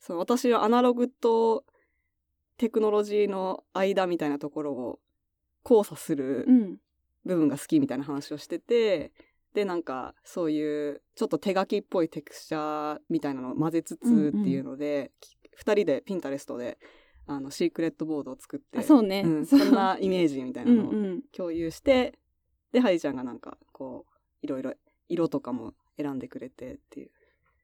[0.00, 1.64] その私はアナログと
[2.58, 4.98] テクノロジーの間みたいなところを
[5.64, 6.76] 交差するうん。
[7.24, 9.10] 部分が好きみたいな話をしてて
[9.56, 15.12] でなんかそういうちょっと手書きっぽいテクスチャーみたいなのを混ぜつつっていうので、
[15.56, 16.76] 二人でピンタレストで
[17.26, 21.22] あのシークレットボードを作ってあそうね、うん、そそんなイメージみたいなのを うんうん。
[21.32, 22.18] 共有して、
[22.70, 24.74] でハイちゃんがなんかこういろいろ
[25.08, 27.10] 色とかも選んでくれてっていう。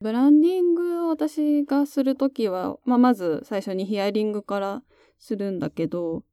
[0.00, 4.82] ブランディングを私がするときは、まあ、まず最初にヒアリングから
[5.18, 6.24] するんだけど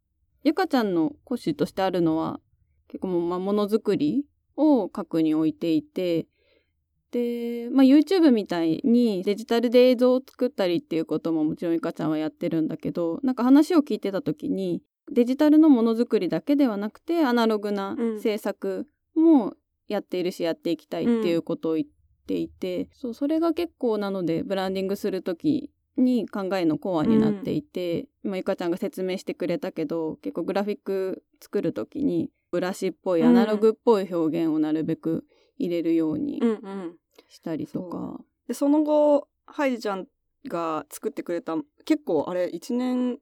[0.44, 2.40] ゆかちゃんの講師としてあるのは
[2.88, 4.26] 結構もうまあものづくり
[4.60, 6.28] を核に置いていて
[7.12, 18.22] で、まあ、YouTube みたいにデジタルで映像を作ったりっていうことももちろんゆかちゃんはやってるんだけどなんか話を聞いてた時にデジタルのものづくりだけではなくてアナログなうん。
[18.22, 19.54] 制作も
[19.88, 21.88] やっているしやっていきたいっていうことを言っ
[22.28, 35.26] ていて、そうそれが結構なのでブランディングする時に考えのコアになっていて、今ゆかちゃんが説明してくれたけど結構グラフィック作る時にブラシっぽいアナログっぽい表現をなるべく
[35.58, 36.96] 入れるようにうんうん、
[37.28, 38.20] したりとか。
[38.48, 40.08] でその後ハイちゃん
[40.48, 43.20] が作ってくれた結構あれ1年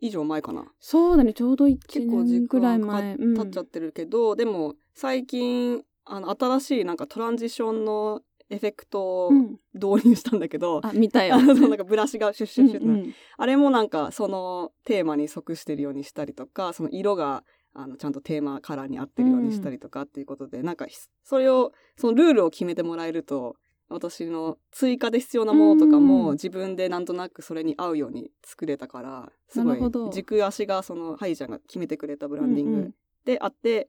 [0.00, 0.64] 以上前かな。
[0.78, 9.36] そうだねちょうど1結構時年ぐらい間前か経っちゃってるけど、でも最近あの新しいなんかトランジションのエフェクトをうん。
[9.36, 11.40] うん導入したんだけど、あ見たよ。
[11.40, 13.14] なんかブラシが シュッシュッシュッうんうん。
[13.36, 23.56] あれもなんかそのテーマに即してるようにしたりとかその色があのちゃんとテーマカラーに合ってるようにしたりとかっていうことで、なんかひそれをそのルールを決めてもらえると
[23.88, 26.06] 私の追加で必要なものとかうん。
[26.06, 32.94] も自分でなんとなくそれに合うように作れたからすごない軸足がそのハイちゃんが決めてくれたブランディングうんうん。
[33.24, 33.88] であって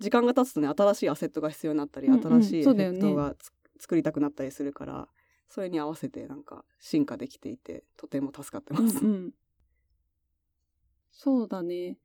[0.00, 2.20] 時間が経つとね新しいアセットが必要になったり、うんうん。
[2.22, 5.08] 新しいエフェクトがつ作りたくなったりするから
[5.48, 8.98] それに合わせてなんか進化できていてとても助かってます。
[9.04, 9.30] うんうん。
[11.10, 11.96] そうだね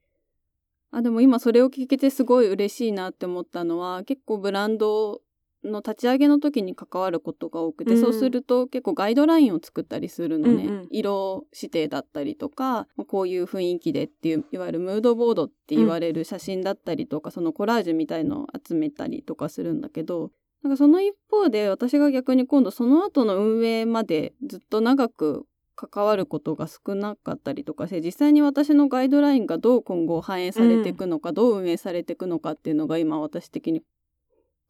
[0.93, 5.21] あでも今それを聞けてすごい嬉しいなって思ったのは結構ブランド
[5.63, 10.87] の立ち上げの時に関わることが多くて、うんそうすると結構ガイドラインを作ったりするのね、うんうん。
[10.91, 33.81] 色指定だったりとかこういう雰囲気でっていういわゆるムードボードって言われる写真だったりとか、そのコラージュみたいのを集めたりとかするんだけどなんかその一方で私が逆に今度その後の運営までずっと長く関わることが少なかったりとかして実際に私のガイドラインがどう今後反映されていくのか、どう運営されていくのかっていうのが今私的に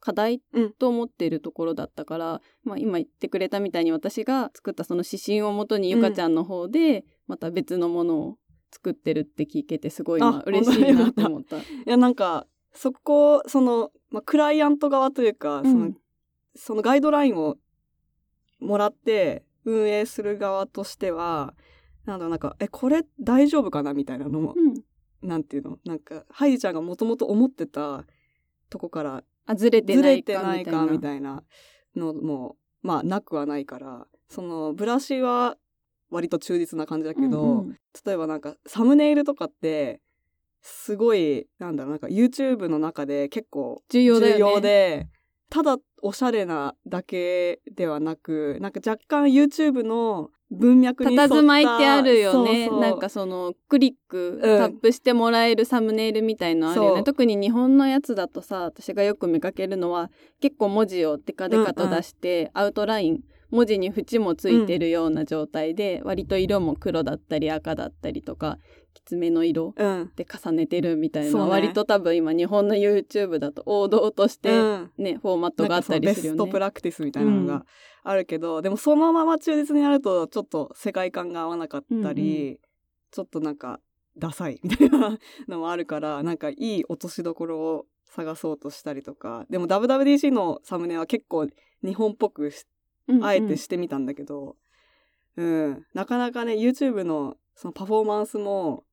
[0.00, 0.72] 課題うん。
[0.72, 8.38] と思っているところだったから、まあ、今言ってくれたみたいに私が作ったその指針をもとにゆかちゃんの方でまた別のものを
[8.70, 11.58] 作ってるって聞けてすごい嬉しいなと思った。
[11.58, 15.92] いやなんかそこその、まあ、クライアント側というか、その
[16.54, 17.56] そのガイドラインを
[18.60, 21.54] もらって運営する側としては
[22.06, 24.74] なんだなんかえこれ大丈夫かなみたいなのも、うん
[25.22, 28.04] なんていうのなんかハイジちゃんがもともと思ってた
[28.68, 30.86] とこからあずれてずれないかてないみたいな。
[30.86, 31.42] かみたいな
[31.96, 35.56] のもまあなくはないからそのブラシは
[36.10, 40.00] 割と忠実な感じだけど、うんうん例えばなんかサムネイルとかって
[40.60, 45.10] すごいなんだろうなんか YouTube の中で結構重要だよね。
[45.48, 52.66] ただおしゃれなだけではなくなんか若干 YouTube の文脈に沿った佇まいってあるよね。
[52.68, 52.80] そうそう。
[52.80, 54.40] なんかそのクリック、ん。
[54.42, 57.04] タップしてもらえるサムネイルみたいのあるよね。
[57.04, 68.58] 特に日本のやつだとさ私がよく見かけるのは結構文字をデカデカと出して、アウトライン文字に縁もついてるような状態で、割と色も黒だったり赤だったりとか
[68.94, 70.12] きつめの色うん。
[70.16, 71.50] で重ねてるみたいな、そうね。
[71.50, 74.90] 割と多分今日本の YouTube だと王道として、うん。
[74.96, 76.38] ねフォーマットがあったりするよね。
[76.38, 76.58] ベストプ。
[76.58, 77.66] ラクティスみたいなのうんが
[78.04, 82.58] あるけど、でもそのまま忠実にやるとちょっと世界観が合わなかったり、うん
[83.14, 83.78] ちょっとなんか
[84.18, 89.46] ダサいみたいなのもあるからなんかいい落としどころを探そうとしたりとか。
[89.50, 91.46] でも WWDC のサムネは結構
[91.84, 92.50] 日本っぽく
[93.22, 94.56] あえてしてみたんだけど、
[95.36, 98.84] うん、なかなかね YouTube のそのパフォーマンスも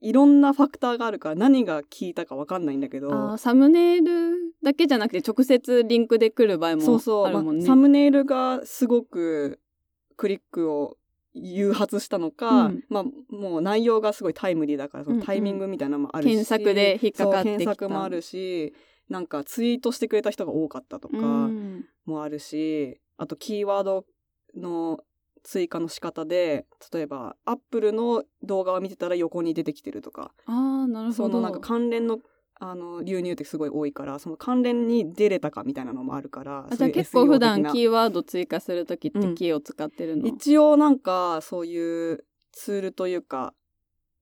[0.00, 3.38] いろんなファクターがあるから何が効いたかわかんないんだけど。
[3.38, 7.60] サムネイルだけじゃなくて直接リンクで来る場合もそうそう、あるもんね。
[7.60, 9.60] まあサムネイルがすごく
[10.16, 10.96] クリックを
[11.32, 12.84] 誘発したのか、うん。
[12.88, 13.04] まあ
[13.34, 18.74] もう内容がすごいタイムリーだからそのタイミングみたいなのもあるし、検索で引っかかって検索もあるし
[19.08, 21.86] なんかツイートしてくれた人が多かったとかうん。
[22.04, 24.04] もあるし、あとキーワード
[24.54, 25.00] の
[25.44, 31.12] 追加の仕方で例えばアップルの動画を見てたら横に出てきてるとかああなるほど。
[31.12, 32.18] そのなんか関連の
[32.60, 43.54] あの流入ってすごい多いからその関連に出れたかみたいなのもあるからあじゃあ結構普段キーワード追加するときってうんキーを使ってるの、一応なんかそういうツールというか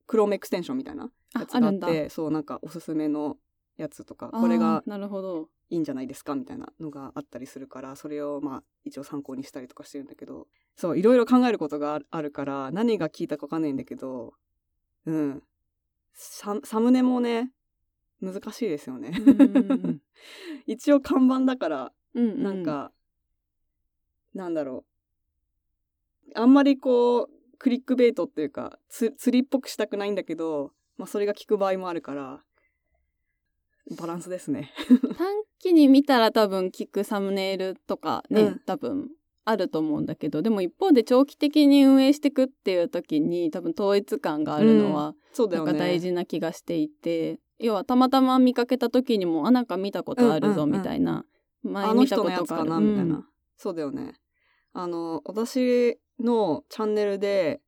[0.09, 3.37] Chrome エクステンションみたいなやつがあってそうなんかおすすめの
[3.77, 5.49] やつとかこれがなるほど。
[5.73, 14.35] いいんじゃないですかみたいなのがあったりするからそれをまあ一応参考にしたりとかしてるんだけどそういろいろ考えることがあるから何が聞いたかわかんないんだけど
[15.07, 15.43] うん。
[16.13, 17.51] ササムネもね
[18.21, 19.13] 難しいですよね。
[20.67, 22.93] 一応看板だからうんうんなんか、
[24.35, 24.85] なんだろ
[26.29, 26.33] う。
[26.35, 32.45] あんまりこうクリックベイトっていうかつ釣りっぽくしたくないんだけど、まあ、それが効く場合もあるから
[33.91, 34.73] バランスですね。
[35.19, 35.27] 短
[35.59, 38.61] 期に見たら多分聞くサムネイルとかね、うん。
[38.61, 39.11] 多分
[39.45, 45.73] あると思うんだけどでも一方で長期的に運営していくっていう時に多分統一感があるのは、そうだよね。
[45.73, 50.79] なんか大事な気がしていて、要はたまたま見かけた時にもあなんか見たことあるぞうんうんうん。
[50.79, 51.25] みたいな、
[51.63, 52.47] 前見たことがある。
[52.47, 53.25] かなみたいな、うん。
[53.57, 54.15] そうだよね。
[54.75, 57.61] あの私のチャンネルで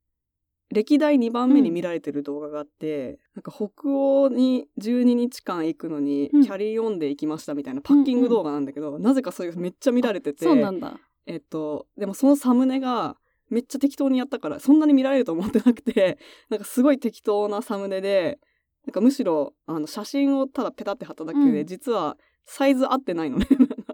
[0.71, 6.43] 歴代2番目に見られてる動画があって、なんか北欧に12日間行くのにうん。
[6.43, 10.99] キャリーオンで行きましたみたいなパッキング動画なんだけど、なぜかそれがめっちゃ見られててそうなんだ。
[11.27, 13.17] えっとでもそのサムネが
[13.49, 16.17] めっちゃ適当にやったからそんなに見られると思ってなくて
[16.49, 18.39] なんかすごい適当なサムネで
[18.85, 21.65] なんかむしろあの写真をただペタって貼っただけで、うん。
[21.65, 23.47] 実はサイズ合ってないのね。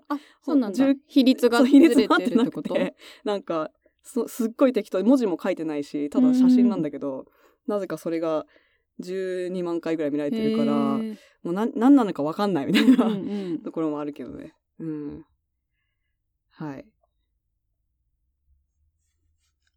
[0.10, 0.86] あそうなんだ。
[1.08, 2.76] 比率がずれてる比率合ってこと？
[3.24, 7.26] なんかそすっごい適当で文字も書いてないしただ写真なんだけど、
[7.68, 8.46] なぜかそれが
[9.00, 14.54] 12万回ぐらい見られてるからもうな何なのか分かんないみたいな、うんうんところもあるけどね。
[14.80, 15.26] うん。
[16.52, 16.86] はい。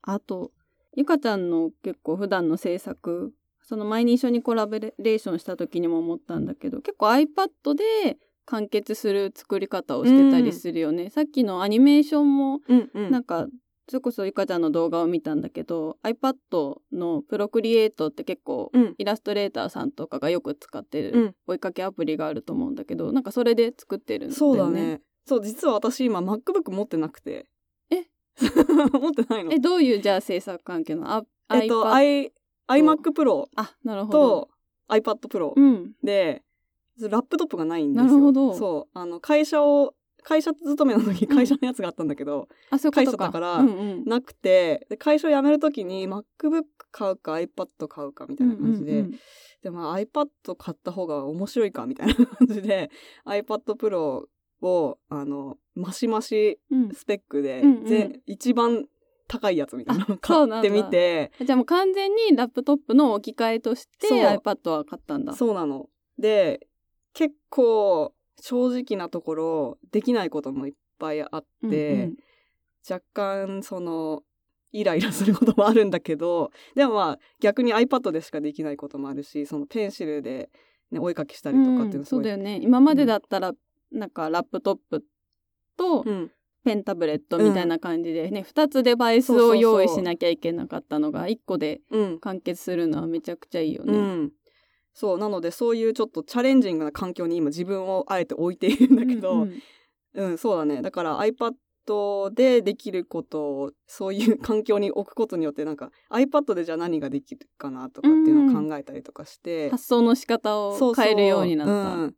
[0.03, 0.53] あと
[0.97, 3.33] ゆかちゃんの結構普段の制作
[3.63, 13.11] その前に一緒にコラボレーションした時にも思ったんだけど結構 iPad で完結する作り方をしてたりするよね、さっきのアニメーションもうんうん。
[13.11, 13.47] なんか
[13.89, 16.35] それこそゆかちゃんの動画を見たんだけど iPad
[16.93, 18.95] のプロクリエイトって結構うん。
[18.97, 21.35] イラストレーターさんとかがよく使ってるうん。
[21.47, 24.37] 追いかけアプリがあると思うんだけどなんかそれで作ってるんだよね。
[24.39, 25.01] そうだね。
[25.27, 27.47] そう実は私今 MacBook 持ってなくて。
[27.91, 28.05] え？
[28.93, 29.53] 持ってないの。
[29.53, 31.11] えどういうじゃあ制作関係の？
[31.11, 32.31] あえっと iMac
[33.15, 34.19] Pro あなるほど。
[34.41, 34.49] と
[34.89, 35.93] iPad Pro うん。
[36.03, 36.43] で、
[36.99, 38.11] ラップトップがないんですよ。
[38.11, 38.55] なるほど。
[38.55, 49.05] そうあの会社を会社勤めの時会社のやつがあったんだけど、あそう会社だからなくてで会社を辞める時に MacBook 買うか iPad 買うかみたいな感じで、
[49.63, 52.91] でまあ iPad 買った方が面白いかみたいな 感じで
[53.27, 54.25] iPad Pro
[54.63, 56.91] をあのマシマシうん。
[56.93, 57.87] スペックで、うんうん。
[57.87, 58.87] ぜ一番
[59.29, 61.33] 高いやつみたいなの買ってみて。
[61.41, 65.35] じゃあもう完全にラップトップの置き換えとして iPad は買ったんだ。
[65.35, 65.89] そうなの。
[66.19, 66.67] で
[67.13, 72.15] 結構正直なところできないこともいっぱいあって、うんうん。
[72.89, 74.23] 若干その
[74.73, 80.51] イライラすることもあるんだけどでもまあ逆に iPad でしかできないこともあるしそのペンシルで、
[80.91, 82.59] ね、お絵かきしたりとかっていうのうんすごい、そうだよね。
[82.61, 83.53] 今までだったら
[83.93, 85.05] なんかラップトップ
[85.77, 86.31] とうん。
[86.65, 92.21] ペンタブレットみたいな感じでね、2つデバイスを用意しなきゃいけなかったのが1個でうん。
[92.21, 93.93] 完結するのはめちゃくちゃいいよね。
[93.93, 94.33] うん、
[94.95, 99.63] そうなのでそういうちょっとチャレンジングな環境に今自分をあえて置いているんだけど、うん
[100.15, 100.81] うん、そうだね。
[100.81, 101.55] だから iPad
[102.33, 111.73] でできることをそういう環境に置くことによってなんか iPad でじゃあ何ができるかなとかっていうのを考えたりとかして、発想の仕方を変えるようになった。
[111.97, 112.15] うん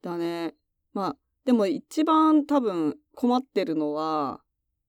[0.00, 0.54] だね。
[0.92, 4.40] まあでも一番多分困ってるのは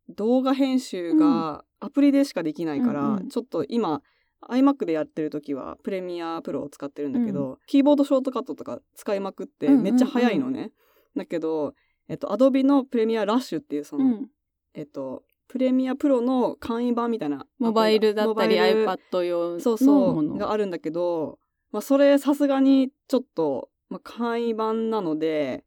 [0.09, 4.01] 動画編集がアプリでしかできないから、うんうんちょっと今
[4.47, 9.83] iMac でやってる時はプレミアプロを使ってるんだけど、キーボードショートカットとか使いまくってうんうんうん。
[9.83, 10.71] めっちゃ早いのね。
[11.15, 11.73] だけど、
[12.07, 14.27] えっと、Adobe のプレミアラッシュっていうその、うん。
[14.73, 19.77] えっと、プレミアプロの簡易版みたいなモバイルだったり iPad 用そうの。
[19.77, 20.35] そうもの。
[20.35, 21.39] があるんだけど、
[21.71, 25.63] まあ、それさすがにちょっと、まあ、簡易版なので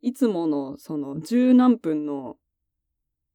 [0.00, 2.36] いつものその十何分の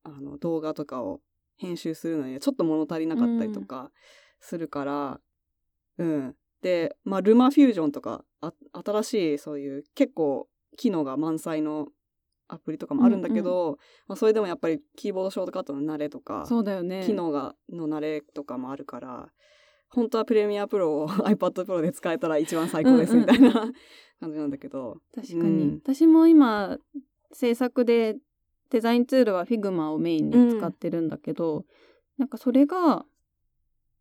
[0.03, 1.21] あの動画とかを
[1.57, 3.89] 編集するのにはちょっと物足りなかったりとか
[4.43, 5.19] するから。
[5.97, 8.53] うん、で、まあ、ルマフュージョンとかあ
[8.83, 11.87] 新しいそういう結構機能が満載の
[12.47, 13.77] アプリとかもあるんだけど、
[14.07, 17.03] まあ、それでもやっぱりキーボードショートカットの慣れとかそうだよね。
[17.05, 19.29] 機能がの慣れとかもあるから
[19.89, 23.51] 本当はプレミアプロを iPad Pro で使えたら一番最高ですみたいな
[24.19, 24.97] 感じなんだけど。
[25.13, 25.81] 確かに、うん。
[25.83, 26.79] 私も今
[27.31, 28.17] 制作で
[28.71, 31.65] デザインツールは Figma をメインに使ってるんだけど、
[32.17, 33.05] なんかそれが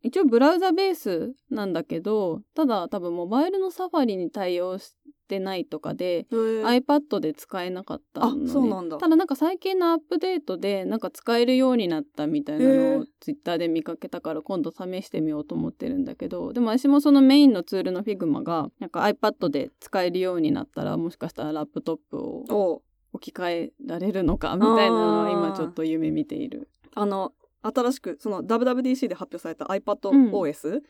[0.02, 4.94] 一応ブラウザベースなんだけどただ多分モバイルのサファリに対応し
[5.28, 8.98] てないとかで、iPad で使えなかったの、ね、あそうなんだ。
[8.98, 22.82] ただなんか最近のアップデートでなんか使えるようになったみたいなへのーを Twitter で見かけたから今度試してみようと思ってるんだけどでも私もそのメインのツールの Figma がなんか iPad で使えるようになったらもしかしたらラップトップをお。
[23.14, 26.68] 置き換えられるのかみたいなのを今ちょっと夢見ている。
[26.94, 29.70] あの新しくその WWDC で発表されたうん。
[29.72, 30.80] iPadOS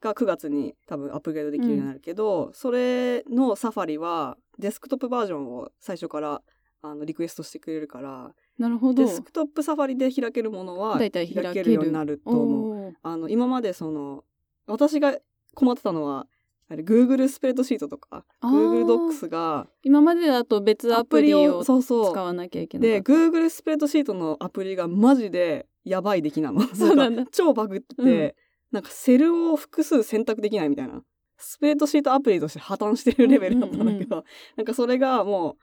[0.00, 6.42] が9月に多分アップグレードできるようになるけど、それのサファリはデスクトップバージョンを最初から
[6.82, 9.04] あのリクエストしてくれるからなるほど。
[9.04, 11.24] デスクトップサファリで開けるものは開け
[11.64, 11.72] る。
[11.72, 12.94] ようになると思う。
[13.02, 14.24] あの今までその
[14.66, 15.16] 私が
[15.54, 16.26] 困ってたのは
[16.68, 26.60] あれ Google スプレッドシートとか Google Docs が今までだと別アプリを使わなきゃいけないで Google スプレッドシートのアプリがマジでやばい出来なの。
[26.74, 27.24] そうなんだ。
[27.24, 28.36] か超バグってて、
[28.70, 31.02] なんかセルを複数選択できないみたいな。
[31.38, 34.24] スプレッドシートアプリとして破綻してるレベルだったんだけど、
[34.56, 35.56] なんかそれがもう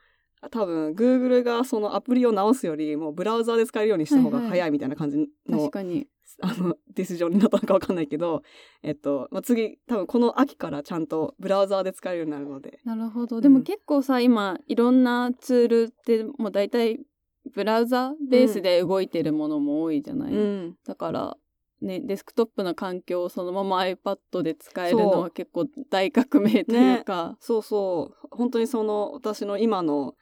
[0.50, 6.06] 多分 Google がそのアプリを直すよりもうブラウザーで使えるようにした方が早いみたいな感じの,、確かに。
[6.40, 8.42] あのディシジョンになったのかわかんないけど、
[8.84, 12.78] えっとまあ、次多分この秋からちゃんとブラウザーで使えるようになるので。
[12.84, 13.38] なるほど。
[13.38, 13.40] ん。
[13.40, 17.00] でも結構さ、今いろんなツールってもう大体
[17.54, 20.76] ブラウザベースで動いてるものも多いじゃない、うん。
[20.86, 21.36] だから
[21.80, 25.22] ねデスクトップの環境をそのまま iPad で使えるのそう。
[25.22, 28.28] は結構大革命というか、そうそう。
[28.30, 30.14] 本当にその私の今の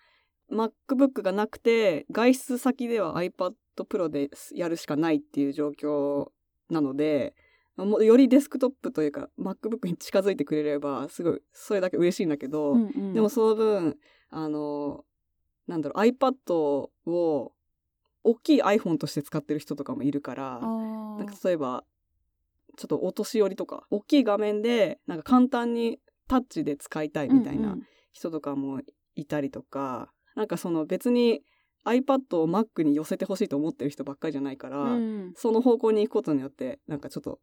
[0.51, 3.53] MacBook がなくて外出先では iPad
[3.89, 6.29] Pro でやるしかないっていう状況
[6.71, 7.35] なので
[7.77, 13.13] もうよりデスクトップというか MacBook に近づいてくれればすごいそれだけ嬉しいんだけど、うんうん。
[13.13, 13.97] でもその分
[14.31, 15.05] あの
[15.67, 17.53] なんだろう iPad を
[18.23, 21.85] 大きい iPhone として使ってる人とかもいるからなんか例えば
[22.77, 25.99] ちょっとお年寄りとか大きい画面でなんか簡単に
[26.29, 27.83] タッチで使いたいみたいなうんうん。
[28.13, 28.81] 人とかも
[29.15, 31.43] いたりとか、なんかその別に
[31.85, 35.33] iPad を Mac に寄せてほしいと思ってる人ばっかりじゃないから、うん。
[35.37, 37.41] その方向に行くことによってなんかちょっと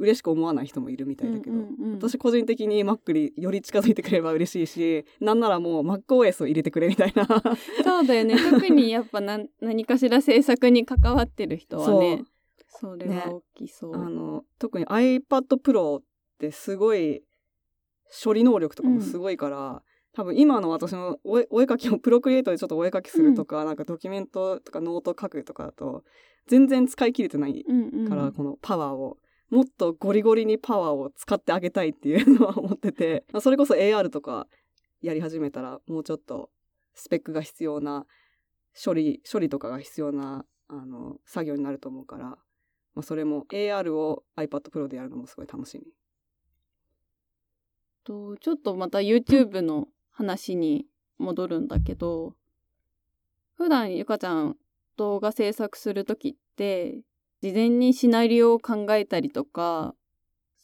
[0.00, 1.94] 嬉しく思わない人もいるみたいだけど、うんうんうん。
[1.94, 7.26] 私個人的に Mac により近づいてくれれば嬉しいしなんならもう MacOS を入れてくれみたいな。
[7.84, 8.36] そうだよね。
[8.50, 12.24] 特にやっぱ何何かしら制作に関わってる人はね
[12.80, 16.02] それは大きそう、あの特に iPad Pro っ
[16.38, 17.22] てすごい
[18.24, 19.82] 処理能力とかもすごいから、
[20.12, 26.04] 多分今の私のお絵お絵描きを Procreate でちょっとお絵描きするとか、なんかドキュメントとかノート書くとかだと
[26.46, 29.18] 全然使い切れてないうんうんから、このパワーを
[29.50, 34.46] もっとゴリゴリにパワーを使ってあげたいっていうのは思っててそれこそ AR とか
[35.02, 36.50] やり始めたらもうちょっと
[36.94, 38.06] スペックが必要な
[38.82, 42.38] 処理処理とかが必要なあの作業になると思うから、ま
[42.96, 45.84] あ、それも AR を iPad Pro でやるのもすごい楽しみ。
[48.04, 50.86] とちょっとまた YouTube の話に
[51.18, 52.34] 戻るんだけど
[53.56, 54.56] 普段ゆかちゃん
[54.96, 57.00] 動画制作する時って
[57.40, 59.94] 事前にシナリオを考えたりとか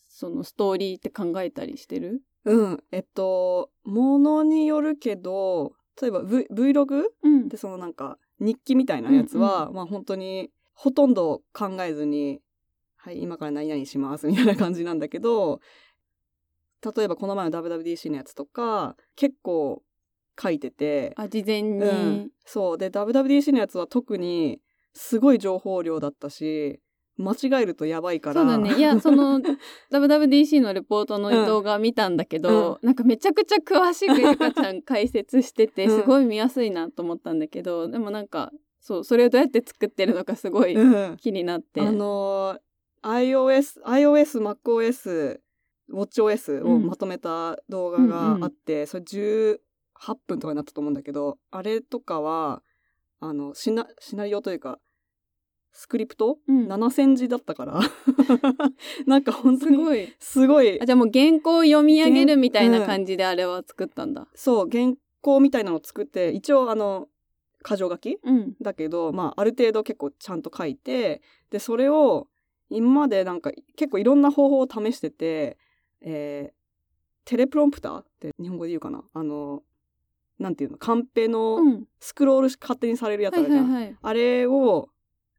[0.09, 2.23] そのストーリーって考えたりしてる？
[2.45, 7.49] うん、えっとものによるけど例えば、v、Vlog うん。
[7.49, 12.41] でそのなんか日記みたいなやつは、まあ本当にほとんど考えずに
[12.97, 15.61] 「はい今から何々します」みたいな感じなんだけど
[16.97, 19.83] 例えばこの前の WWDC のやつとか結構
[20.41, 22.79] 書いてて、あ事前に、うん、そう。
[22.79, 24.61] で WWDC のやつは特に
[24.97, 26.81] すごい情報量だったし
[27.19, 28.43] 間違えるとやばいから。
[28.43, 28.77] そうだね。
[28.77, 29.41] いやその
[29.91, 36.01] WWDC のレポートの動画見たんだけど、なんかめちゃくちゃ詳しくゆかちゃん解説しててうん。
[36.03, 41.17] すごい見やすいなと思ったんだけど、でもなんかそうそれをどうやって作ってるのかすごいうん。
[41.17, 42.61] 気になって、あのー
[43.07, 45.39] iOS、iOS、MacOS、
[45.93, 49.59] WatchOS をまとめた動画があって、それ18
[50.27, 52.63] 分とかになったと思うんだけど、あれとかは、
[53.21, 54.81] あの、シナシナリオというか、
[55.79, 56.67] スクリプト、うん。
[56.69, 57.81] 7000字だったから、
[59.07, 60.09] なんか本当にすごい。
[60.19, 60.81] すごい。
[60.81, 64.27] あじゃあもう原稿を読み上げるみたいな感じであれは作ったんだ。
[64.35, 67.09] そう、原稿みたいなのを作って、一応あの、
[67.63, 68.19] 箇条書き？
[68.23, 68.57] うん。
[68.61, 71.21] だけど、まあ、ある程度結構ちゃんと書いて、
[71.51, 72.29] で、それを、
[72.71, 75.59] 今までなんか結構いろんな方法を試してて、
[76.01, 76.57] えー
[77.29, 79.03] テレプロンプターって日本語で言うかな？
[79.13, 79.65] あの、
[80.39, 81.89] なんていうの、カンペのうん。
[81.99, 83.99] スクロール勝手にされるやつあはいるじゃん。
[84.01, 84.91] あれを、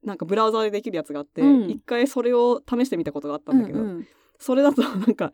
[0.07, 1.69] なんかブラウザでできるやつがあって、うん。
[1.69, 4.07] 一回それを試してみたことがあったんだけど、うんうん
[4.39, 5.33] それだと なんか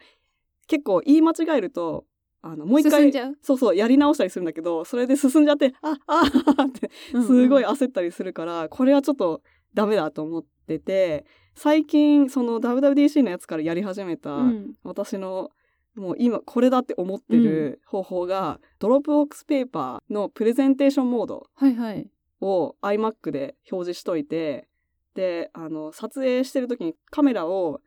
[0.68, 2.06] 結構言い間違えると、
[2.42, 3.12] あの、もう一回
[3.42, 6.24] そうそう、やり直したりするんだけど、それで進んじゃって、あ、あ
[6.56, 7.70] あってすごいうん。
[7.70, 9.42] うん焦ったりするから、これはちょっと
[9.74, 14.76] ダメだと思ってて、最近その WWDC のやつからやり始めた、うん。
[14.84, 15.52] 私の
[15.96, 21.48] もう今これだって思ってる方法が、 Dropbox Paper のプレゼンテーションモード。
[21.56, 22.10] はいはい
[22.44, 24.68] を iMac で表示しといて、
[25.16, 27.80] で、あの、撮影してる時にカメラを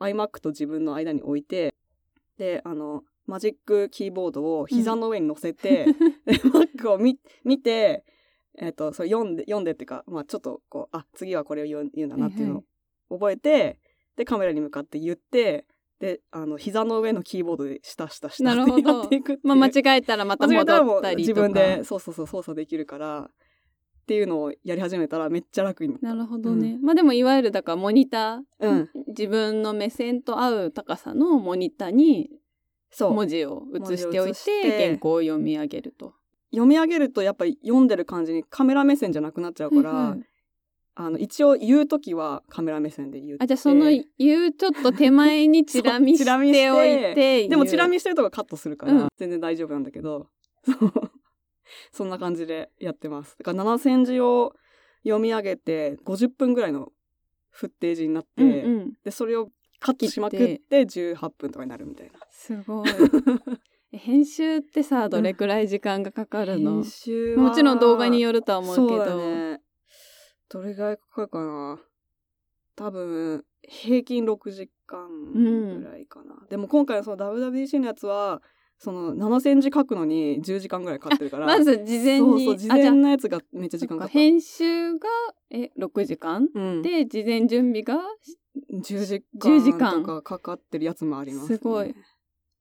[0.00, 1.74] iMac と自分の間に置いて、
[2.38, 5.86] で、あの、 Magic Keyboard を膝の上に乗せて、
[6.24, 8.04] で、Mac を見見て、
[8.56, 12.64] えっ、と、それ読んで、読んでっていうか、まあちょっとこう、あ、次はこれを言う言うんだなっていうの
[13.10, 13.78] を覚えて、
[14.16, 15.66] で、カメラに向かって言って、
[16.00, 19.00] で、あの、膝の上のキーボードで下下下ってなるほど。
[19.00, 19.48] やっていくっていう。
[19.48, 21.14] まあ間違えたらまた戻ったりとか。
[21.16, 23.30] 自分で、そうそうそう、操作できるから、
[24.08, 26.06] っていうのをやり始めたらめっちゃ楽になった。
[26.06, 28.88] なるほどね、まあでもいわゆるだからモニター、うん。
[29.08, 32.30] 自分の目線と合う高さのモニターに
[32.90, 33.12] そう。
[33.12, 34.86] 文字を映しておいてて。
[34.86, 36.14] 原稿を読み上げると。
[36.50, 40.20] 読み上げるとやっぱり読んでる感じにカメラ目線じゃなくなっちゃうから、はいはい。
[40.94, 43.44] あの、一応言うときはカメラ目線で言って。
[43.44, 49.08] あじゃあその言うちょっと手前にチラ見しておいてでもチラ見見してるとこカットするから、うん。
[49.18, 50.28] 全然大丈夫なんだけど、
[50.64, 51.10] そ う
[51.92, 53.36] そんな感じでやってます。
[53.38, 54.54] だから7000字を
[55.02, 56.92] 読み上げて50分ぐらいの
[57.50, 59.50] フッテージになって、うんうん、で、それを
[59.80, 62.18] カットしまくって18分とかになるみたいな。
[62.30, 62.88] すごい。
[63.90, 69.62] え編集ってさどれくらい時間がかかるの、編集はもちろん動画によるとは思うけどね。
[70.50, 71.80] どれぐらいかかるかな
[72.76, 76.46] 多分、平均6時間ぐらいかな。
[76.48, 78.42] でも今回のその WWDC のやつは、
[78.78, 81.46] その7センチ書くのに10時間ぐらいかかってるから。
[81.46, 84.12] まず事前にそうそう、事前のやつがめっちゃ時間かかった。
[84.12, 85.08] 編集が
[85.50, 86.48] え6時間？
[86.54, 88.00] うん、で事前準備が
[88.72, 91.58] 10時10時間間とかかかってるやつもあります、ね。
[91.58, 91.94] すごい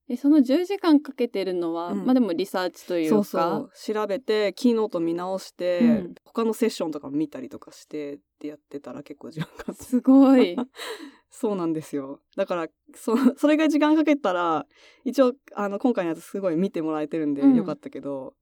[0.10, 2.06] えその10時間かけてるのは、うん。
[2.06, 3.16] まあでもリサーチというか。
[3.16, 3.94] そうそう。
[3.94, 6.16] 調べてキーノート見直して、うん。
[6.24, 10.56] 他のセッションとか見たりとかしてってやってたら結構時間かすごい。
[11.30, 12.22] そうなんですよ。
[12.38, 14.66] だからそそれが時間かけたら
[15.04, 17.56] 一応あの今回のやつすごい見てもらえてるんでうん。
[17.56, 18.34] よかったけど、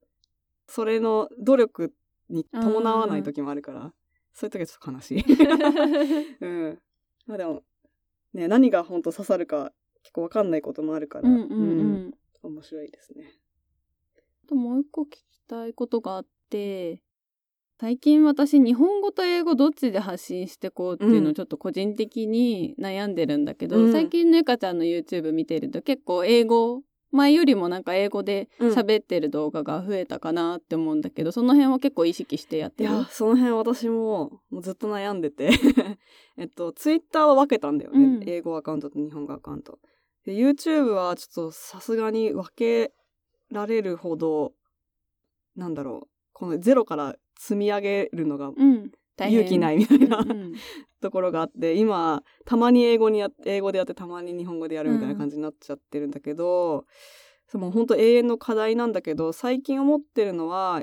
[0.68, 1.92] それの努力
[2.28, 3.92] に伴わない時もあるから、
[4.32, 5.24] そういう時はちょっと悲しい。
[6.40, 6.78] うん、
[7.26, 7.64] まあでも
[8.34, 9.72] ね何が本当刺さるか
[10.06, 13.24] 結構わかんないこともあるから、うんうんううんん面白いですね。
[14.44, 17.02] あともう一個聞きたいことがあって
[17.80, 32.90] 最近私日本語と英語どっちで発信してこうっていうのうんをちょっと個人的に悩んでるんだけど、うん最近のゆかちゃんの YouTube 見てると結構英語前よりもなんか英語で喋ってる動画が増えたかなって思うんだけど、その辺は結構意識してやってる？
[32.90, 35.50] いや、その辺私ももうずっと悩んでて。
[36.36, 38.04] えっと、ツイッターは分けたんだよね。
[38.04, 39.78] うん英語アカウントと日本語アカウント。
[40.26, 42.92] で、YouTube はちょっとさすがに分け
[43.50, 44.52] られるほど、
[45.54, 48.50] なんだろう、このゼロから積み上げるのが
[49.18, 50.54] 勇気ないみたいなうんうん。
[51.00, 56.84] ところがあって、今、たまに英語にや英語でやってたまに日本語でやるみたいな感じになっちゃってるんだけど、
[57.46, 60.82] その本当永遠の課題なんだけど、最近思ってるのは、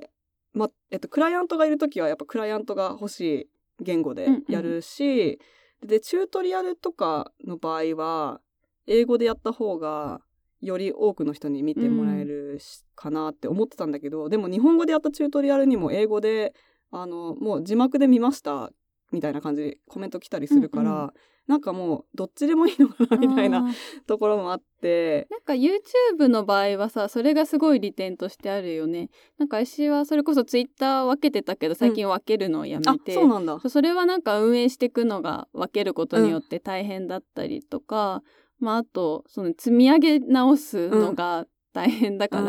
[0.54, 3.50] ま、えっと、クライアントがいるときはやっぱクライアントが欲しい
[3.84, 5.40] 言語でやるし、
[5.82, 8.40] で、チュートリアルとかの場合は、
[8.88, 10.22] 英語でやった方が、
[10.62, 16.54] より多くの人に見てもらえるし、かなって思ってたんだけど、でも日本語でやったチュートリアルにも英語で、
[16.92, 18.72] あの、もう字幕で見ました、
[19.12, 21.14] みたいな感じでコメント来たりするから、うんう
[21.48, 23.74] なんかもうどっちでもいいのかな、みたいな
[24.08, 29.10] ところもあって、なんか YouTube の場合はさそれがすごい利点としてあるよね。
[29.38, 33.60] なんか私はそれこそ Twitter 分けてたけど最近分けるのをやあめ、て、そうなんだ。
[33.60, 38.24] それはなんか運営していくのが分けることによって大変だったりとか、
[38.64, 42.42] まああとその積み上げ直すのが大変だか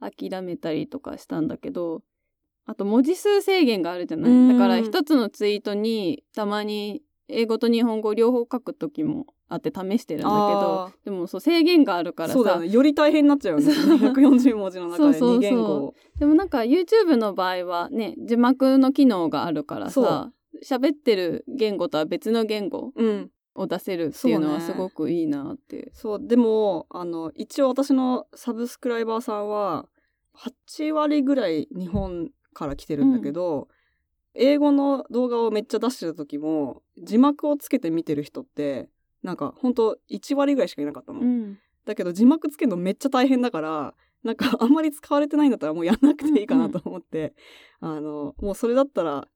[0.00, 2.02] ら諦めたりとかしたんだけど、
[2.66, 4.48] あと文字数制限があるじゃない、うん。
[4.48, 12.34] だから一つのツイートにたまに英語と日本語両方書く時もあって試してるんだけどあでもそう制限があるからさ。
[12.34, 12.68] そうだよね。
[12.68, 13.72] より大変になっちゃうよね。
[13.72, 13.96] そう。
[13.96, 15.38] 140文字の中でそうそうそう。
[15.38, 15.94] 2言語。
[16.18, 20.32] でもなんか YouTube の場合はね字幕の機能があるからさ
[20.64, 23.30] 喋ってる言語とは別の言語うん。
[23.56, 25.90] を出せるっていうのはすごくいいなって。
[25.92, 29.88] そう、でも、あの、一応私のサブスクライバーさんは、
[30.34, 33.68] 8割ぐらい日本から来てるんだけど、
[34.34, 38.88] 英語の動画をめっちゃ出してた時も、字幕をつけて見てる人って、
[39.22, 41.20] なんかほんと1割ぐらいしかいなかったの。
[41.20, 43.94] うんだけど字幕つけるのめっちゃ大変だから、
[44.24, 47.32] なんかあんまり使われてないんだったらもうやんなくていいかなと思って、
[47.80, 49.28] あの、もうそれだったら、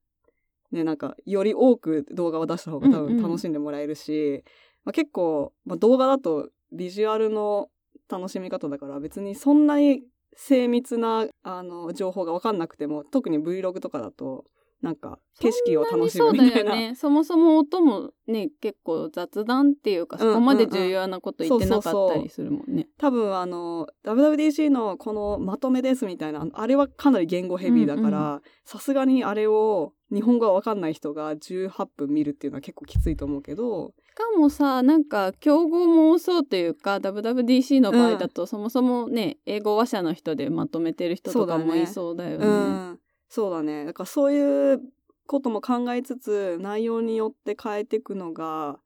[0.73, 4.45] ね、なんかより多く動画を出した方が多うんうん分楽しんでもらえるし、
[4.85, 7.69] まあ、結構、まあ、動画だとビジュアルの
[8.09, 10.03] 楽しみ方だから別にそんなに
[10.37, 14.45] 精密なあの情報が分かんなくても特に Vlog とかだと
[14.81, 16.71] なんか景色を楽しむみたいな。
[16.71, 16.95] そね。
[16.95, 22.89] そもそも音もね結構雑談っていうかうんそこまで重要なこと言ってなかったりするもんね。
[22.97, 42.47] 多分あの WWDC のこのまとめですみたいなあれはかなり言語ヘビーだかうんらさすがにあれを日本語が分かんない人が18分見るっていうのは結構きついと思うけどしかもさなんか競合も多そうというか WWDC の場合だと、そもそもね英語話者の人でまとめてる人とかもいそうだよね。
[42.47, 43.01] うん。
[43.29, 43.85] そうだね。
[43.85, 44.81] だからそういう
[45.27, 48.81] ことも考えつつ内容によって変えていくのが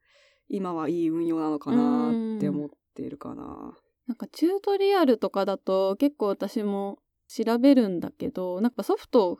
[0.48, 3.72] 今はいい運用なのかなって思っているかな。
[4.06, 9.38] なんかチュートリアルとかだと結構私も調べるんだけどなんかソフト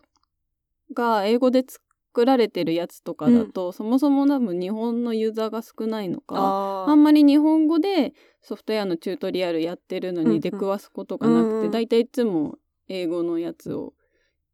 [0.93, 12.59] が英語で作られてるやつとかだと、そもそも多分日本のユーザーが少ないのかああんまり日本語でソフトウェアのチュートリアルやってるのうんうんに出くわすことがなくて、うんうんだいたいいつも
[12.89, 13.95] 英語のやつを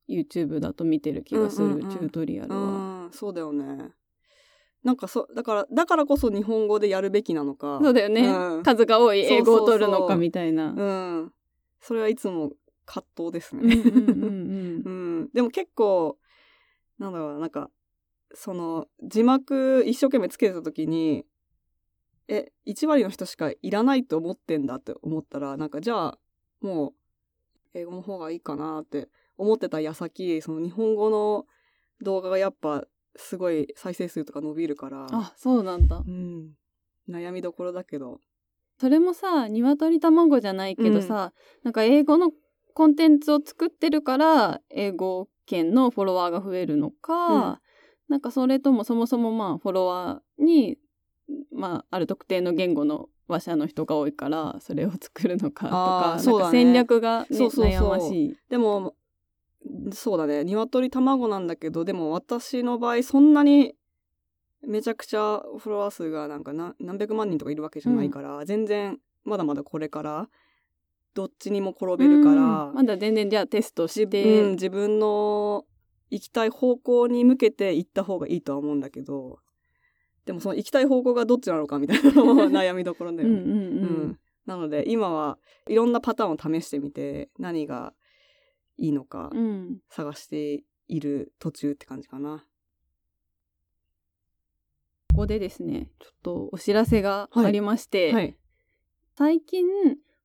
[0.08, 2.56] YouTube だと見てる気がする、うんうんうんチュートリアルは。
[2.56, 3.90] うんそうだよね。
[4.82, 7.80] なんかそだからだからこそ日本語でやるべきなのか。
[7.82, 10.72] そうだよね、うん数が多い英語を取るのかみたいな。
[10.76, 11.32] うん。
[11.80, 12.52] それはいつも
[12.90, 13.76] 葛藤ですうんうんね。
[13.76, 14.82] うん。
[14.84, 14.90] う
[15.24, 15.30] ん。
[15.32, 16.18] でも結構
[16.98, 17.70] なんだろうななんか
[18.34, 21.24] その字幕一生懸命つけてた時に
[22.26, 26.18] え1割の人しかいらないと思ってんだって思ったらなんかじゃあ
[26.60, 26.94] もう
[27.74, 31.46] 英語の方がいいかなって思ってた矢先その日本語の
[32.02, 32.86] 動画がやっぱ
[33.16, 36.02] すごい再生数とか伸びるからあそうなんだ。
[36.06, 36.56] うん、
[37.08, 38.20] 悩みどころだけど。
[38.78, 41.34] それもさ鶏卵じゃないけどさ、
[41.64, 42.32] なんか英語の
[42.74, 47.58] コンテンツを作ってるから英語圏のフォロワーが増えるのか、うん。
[48.08, 50.78] なんかそれともそもそもまあフォロワーに、
[51.52, 56.38] まあ、ある特定の言語の話者の人が多いからそれを作るのかとあかね。
[56.38, 57.88] か戦略が、ね、そうそうそう。
[57.88, 58.36] 悩ましい。
[58.48, 58.94] でも
[59.92, 60.44] そうだね。
[60.44, 63.74] 鶏卵なんだけどでも私の場合そんなに
[64.66, 70.28] めちゃくちゃフォロワー数がなんかな何百万人とかいるわけじゃないから、全然まだまだこれから
[71.20, 72.74] どっちにも転べるから、うん。
[72.74, 75.66] まだ全然じゃあテストし自て、分自分の
[76.08, 79.38] 行きたい方向に向けて行った方がいいとは思うんだけど。
[80.24, 83.34] でもその行きたい方向がどっちなのかみたいなのも悩みどころだよね。
[83.34, 83.58] うんうんうん。
[83.58, 84.18] うん。
[84.46, 87.92] なので今はいろんなパターンを試してみて何が
[88.78, 89.78] いいのかうん。
[89.90, 92.46] 探している途中って感じかな。
[95.10, 98.36] ここでですねちょっとお知らせがありまして、はい。
[99.16, 99.66] 最近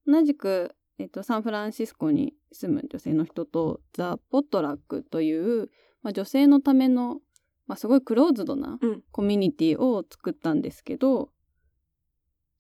[0.07, 5.69] 同じく、えっと、サンフランシスコに住む女性の人とザ・ポットラックという、
[6.01, 7.19] まあ、女性のための、
[7.67, 11.29] まあ、すごいクローズドなうんコミュニティを作ったんですけど、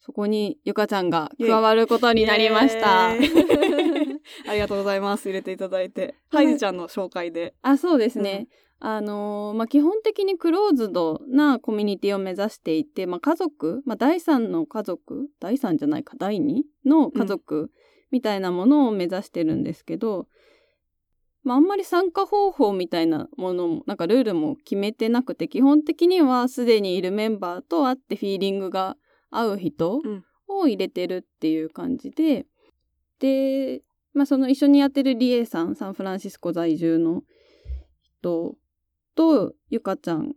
[0.01, 3.09] そこにゆかちゃんが加わることになりました
[4.47, 5.27] ありがとうございます。
[5.27, 6.15] 入れていただいて。
[6.29, 7.55] ハイジちゃんの紹介で。
[7.61, 8.47] あそうですね。
[8.79, 17.71] あのーまあ、基本的にクローズドなコミュニティを目指していて、まあ、家族、まあ、第三の家族第三じゃないか第二の家族
[18.15, 20.29] みたいなものを目指してるんですけど、
[21.43, 28.95] まあ、あんまり参加方法みたいなものもなんかルールも決めてなくて基本的にはすでにいるメンバーと会ってフィーリングが
[29.31, 30.23] 合う人うん。
[30.47, 32.45] を入れてるっていう感じで、
[33.19, 33.81] で、
[34.13, 37.23] まあ、その一緒にやってるリエさんサンフランシスコ在住の
[38.01, 38.55] 人
[39.15, 40.33] とゆかちゃん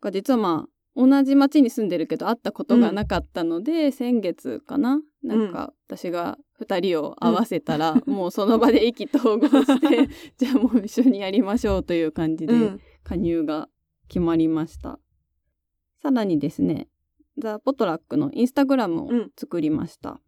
[0.00, 5.00] が実はまあ同じ町に住んでるけど会ったことがなかったので、先月かな？
[5.22, 12.80] なんか私が2人を合わせたら、もうその場で意気投合して じゃあもう一緒にやりましょうという感じでうん。
[13.04, 13.68] 加入が
[14.08, 15.00] 決まりました。
[16.02, 16.88] さらにですね
[17.38, 20.20] ザ・ポトラックのインスタグラムをうん作りました。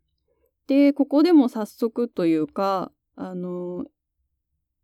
[0.67, 3.85] でここでも早速というかあの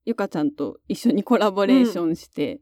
[0.04, 2.60] ゆかちゃんと一緒にコラボレーションして、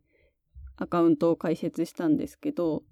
[0.77, 2.85] アカウントを開設したんですけど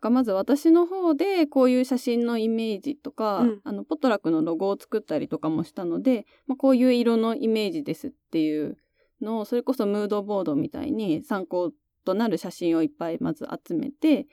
[0.00, 8.76] がまず私の方でこういう写真のイメージとか、うんあのポトラックのロゴを作ったりとかもしたので、まあ、こういう色のイメージですっていう
[9.20, 11.72] のをそれこそムードボードみたいに参考
[12.04, 14.26] となる写真をいっぱいまず集めて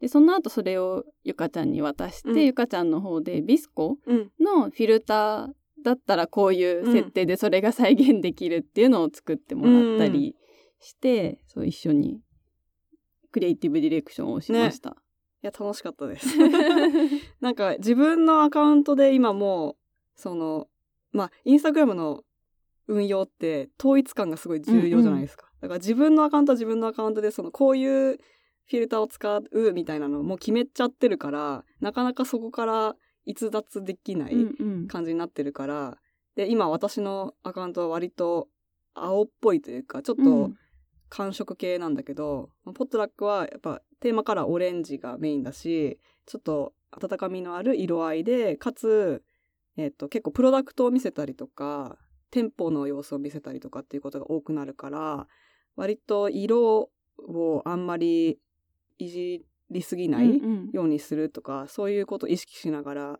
[0.00, 4.30] でその後それをゆかちゃんに渡して、うんゆかちゃんの方でビスコうん。
[4.40, 5.48] のフィルター
[5.84, 10.36] だったらこういう設定でそれが再現できるっていうのを作ってもらったり
[10.80, 12.20] して、そう一緒に
[13.30, 14.90] クリエイティブディレクションをしました。
[14.90, 14.92] い
[15.42, 16.26] や、楽しかったです。
[17.40, 19.76] なんか自分のアカウントで今もう、
[20.14, 20.68] その、
[21.12, 22.24] まあ、インスタグラムの
[22.86, 25.50] 運用って統一感がすごい重要じゃないですか。
[25.60, 35.98] だから自分のアカウントは自分のアカウントで、その、こういうフィルターを使うみたいなのもう決めちゃってるから、なかなかそこから逸脱できないうんうん感じになってるから、
[36.36, 38.48] で、今私のアカウントは割と
[38.94, 40.56] 青っぽいというか、ちょっと、うん
[41.10, 49.22] 寒色系なんだけどポットラックはやっぱテーマカラーオレンジがメインだしちょっと温かみのある色合いでかつ、
[49.76, 51.96] えっと結構プロダクトを見せたりとか
[52.30, 55.26] 店舗の様子を見せたりとかっていうことが多くなるから
[55.76, 58.38] 割と色をあんまり
[58.98, 63.18] いじりすぎないうんうんようにするとか、そういうことを意識しながらなん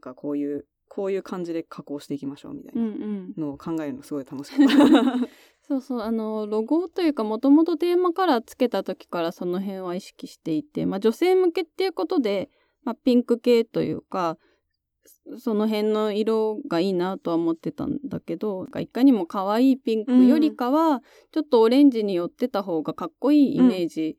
[0.00, 5.28] かこういうこういう感じで加工していきましょうみたいうんなうんのを考えるのすごい楽しかった。
[5.68, 12.50] そうそうあのロゴというかもともとテーマカラーつけた時からその辺は意識していて、まあ、女性向けっていうことで、
[12.84, 14.38] まあ、ピンク系というか
[15.38, 21.02] その辺の色がいいなとは思ってたんだけどいかにも可愛いピンクよりかは、
[21.32, 24.16] ちょっとオレンジに寄ってた方がかっこいいイメージ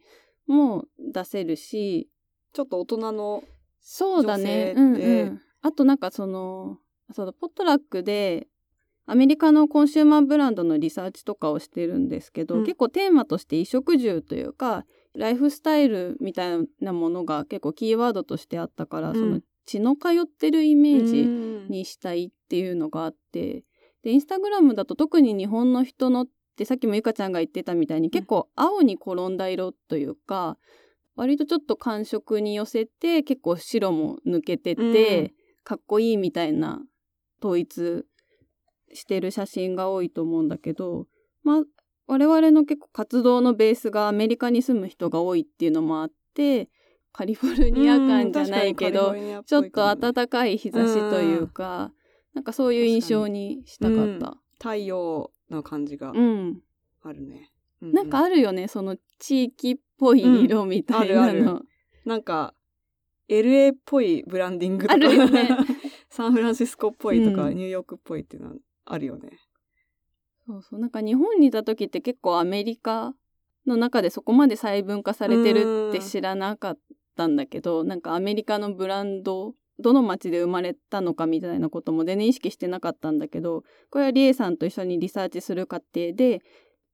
[0.48, 2.10] も出せるし、
[2.54, 3.44] ちょっと大人の
[3.80, 4.74] そうだね。
[4.76, 5.42] うんうん。
[5.62, 6.78] あとなんかその、
[7.14, 8.48] そうだ、ポットラックで、
[9.10, 12.64] アメリカのコンシューマーブランドのリサーチとかをしてるんですけど、うん。
[12.66, 14.86] 結構テーマとして衣食住というか、
[15.16, 19.16] ライフスタイルみたいなものが結構キーワードとしてあったから、うん。
[19.16, 21.68] その血の通ってるイメージうん。
[21.70, 23.64] にしたいっていうのがあって、
[24.04, 26.28] で、インスタグラムだと特に日本の人のっ
[26.58, 30.58] てさっきもゆかちゃんが言ってたみたいに結構青に転んだ色というか、
[31.16, 35.32] 割とちょっと寒色に寄せて結構白も抜けてて、うん。
[35.64, 36.82] かっこいいみたいな
[37.40, 38.06] 統一
[38.94, 41.08] してる写真が多いと思うんだけど、
[41.44, 41.64] まあ、
[42.08, 46.70] 我々の結構活動のベースがアメリカに住む人が多いっていうのもあって
[47.12, 49.16] カリフォルニア感じゃないけど、
[49.46, 51.92] ちょっと暖かい日差しというか、
[52.36, 54.38] なんかそういう印象にしたかった。
[54.60, 56.14] 太陽の感じがあ
[57.12, 57.52] るね。
[57.82, 61.22] うん、なんかあるよねその地域っぽい色みたいなの。
[61.22, 61.62] うん、あるある。
[62.06, 62.54] なんか
[63.30, 64.94] LA っぽいブランディングとか。
[64.94, 65.50] あるよね。
[66.10, 68.56] サンフランシスコっぽいとか、うん、ニューヨークっぽいっていうのは
[68.88, 69.40] あるよね。
[70.46, 70.80] そうそう。
[70.80, 73.14] なんか日本にいた時って結構アメリカ
[73.68, 76.78] の中でそこまで細分化されてるって知らなかっ
[77.16, 86.42] たんだけどなんかアメリカのブランドどの町で生まれたのかみたいなことも全然意識してなかったんだけどこれはリエさんと一緒にリサーチする過程で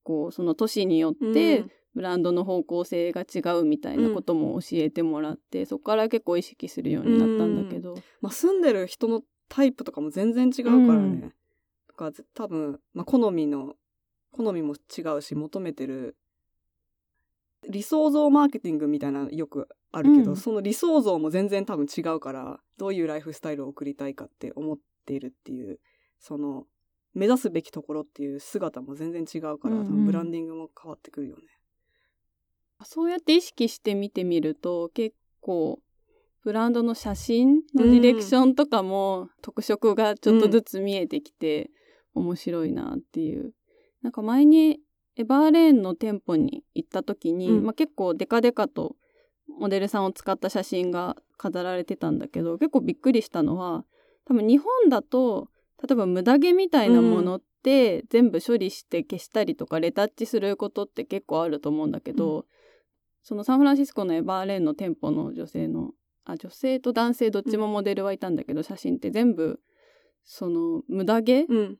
[0.04, 1.66] こうその都市によって
[1.96, 11.32] ブランドの方向性が違うみたいなことも教えてもらって、うん、そこから結構意識するようになったんだけど、まあ、住んでる人のタイプとかも全然違うからね、
[11.94, 13.76] か多分、まあ、好みの
[14.32, 16.18] 好みも違うし求めてる
[17.70, 25.80] 理想像マーケティングみたいなよくあるけど、うん、その理想像も全然多分違うからどういうライフスタイルを送りたいかって思っているっていう
[26.20, 26.66] その
[27.14, 31.44] 目指すべきところっていう姿も全然違うから、うんうん、ブランディングも変わってくるよね。
[32.86, 35.80] そうやって意識して見てみると結構
[36.44, 41.72] ブランドの写真のディレクションとかも特色がちょっとずつ見えてきて、
[42.14, 43.54] 面白いなっていう。
[44.02, 44.80] なんか前に
[45.16, 48.96] エバーレーンの店舗に行った時に、うん、まあ、結構デカデカと
[49.60, 53.86] モデルさんを使った写真が飾られてたんだけど結構びっくりしたのは
[54.26, 55.50] 多分日本だと
[55.82, 62.44] 例えば無駄毛みたいなものって全部処理して消したりとかレタッチすることって結構あると思うんだけど、うん、
[63.22, 65.92] そのサンフランシスコのエバーレーンの店舗の女性の
[66.26, 69.60] あ女性と男性どっちもモデルはいたんだけど、うん、写真って全部
[70.24, 71.78] その無駄毛、うん、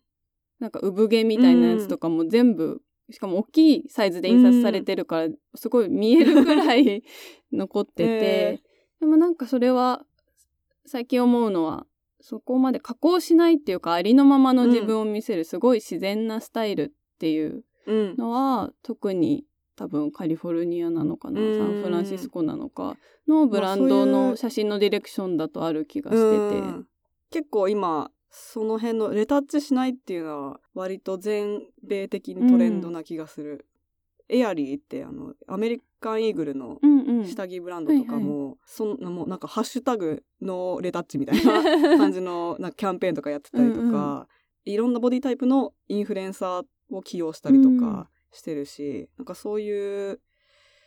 [0.64, 7.04] なんか産毛みたいなやつとかも全部、しかも大きいサイズで印刷されてるから、すごい見えるくらい
[7.52, 10.06] 残ってて、 えー、でもなんかそれは
[10.86, 11.86] 最近思うのは
[12.22, 19.44] そこまで加工しないっていうかありのままの自分を見せるすごい自然なスタイルっていうのは、うん、特に
[19.76, 22.96] 多分カリフォルニアなのかな、サンフランシスコなのか
[23.28, 26.94] のブランドの写真のディレクションだとある気がしてて。
[27.34, 33.68] 結構今その辺のレタッチしないっていうのは割と全米的にトレンドな気がする。
[34.28, 36.80] うん、エアリーってあのアメリカンイーグルの
[37.26, 41.62] 下着ブランドとかも、うんうん、そんなもうなんかハッシュタグのレタッチみたいな
[41.96, 44.28] 感じのなんかキャンペーンとかやってたりとか
[44.66, 50.20] うん、いろんなボディタイプのインフルエンサーを起用したりとかしてるし、うん、なんかそういう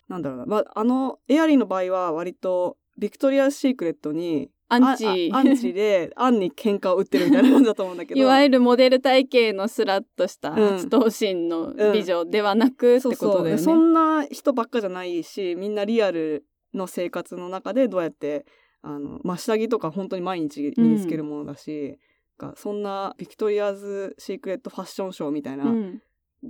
[0.09, 5.31] なんだろうな、まあ、あの Aerie の場合は割とビクトリア・シークレットにアンチ。
[5.33, 8.21] アンチで、 アンに喧嘩を売ってるみたいな感じだと思うんだけど。
[8.21, 16.45] いわゆるモデル体型のスラッとした八頭身の美女ではなく、ってことだよね、そんな人ばっかじゃないし、みんなリアル
[16.75, 18.45] の生活の中でどうやって、
[18.83, 21.99] あの、まあ、下着とか本当に毎日身につけるものだし、
[22.41, 26.03] うん、そんなビクトリアーズ・シークレットファッションショーみたいな、うん、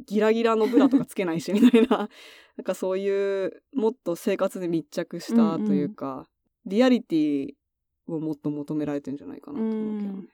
[0.06, 2.08] ギラギラのブラとかつけないしみたいな、
[2.56, 6.26] なんかそういうもっと生活で密着したというか、うんうん、
[6.66, 7.54] リアリティ
[8.08, 10.24] をもっと求められてるんじゃないかなと思うけどね。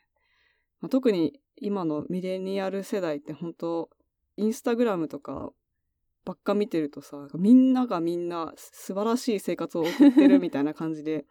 [0.80, 3.88] まあ、特に今のミレニアル世代って本当
[4.36, 5.50] インスタグラムとか
[6.24, 11.24] ばっか見てるとさみんながみんな素晴らしい生活を送ってるみたいな感じで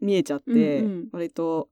[0.00, 1.68] 見えちゃってうん、割と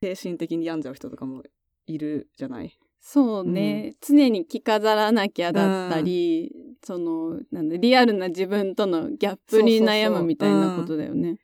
[0.00, 1.42] 精神的に病んじゃう人とかも
[1.86, 2.78] いるじゃない？
[3.00, 11.38] そうね、うん、常に着飾らなきゃだったり、うん、そのなんだリアルな自分とのギャップに悩むみたいなことだよね。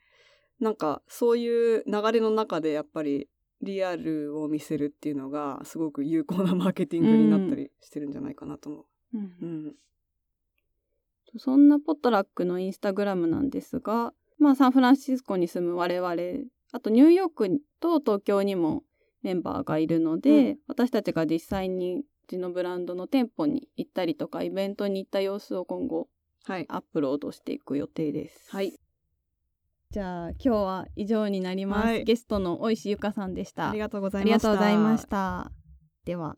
[0.61, 3.29] なんかそういう流れの中でやっぱり
[3.63, 8.85] リアルを見せるっていうのがすごく有効なマーケティングになったりしてるんじゃないかなと思う。
[9.15, 9.75] うん、うん、
[11.39, 16.13] そんなポットラックのインスタグラムなんですが、まあ、サンフランシスコに住む我々
[16.73, 18.83] あとニューヨークと東京にも
[19.23, 26.09] メンバーがいるので、うん、私たちが実際にうちのブランドの店舗に行ったりとかイベントに行った様子を今後、
[26.45, 28.51] はい、アップロードしていく予定です。
[28.51, 28.79] はい
[29.91, 33.71] じゃあ今日は以上になります、はい、ゲストの大石ゆかさんでした。
[33.71, 35.53] ありがとうございました。
[36.05, 36.37] では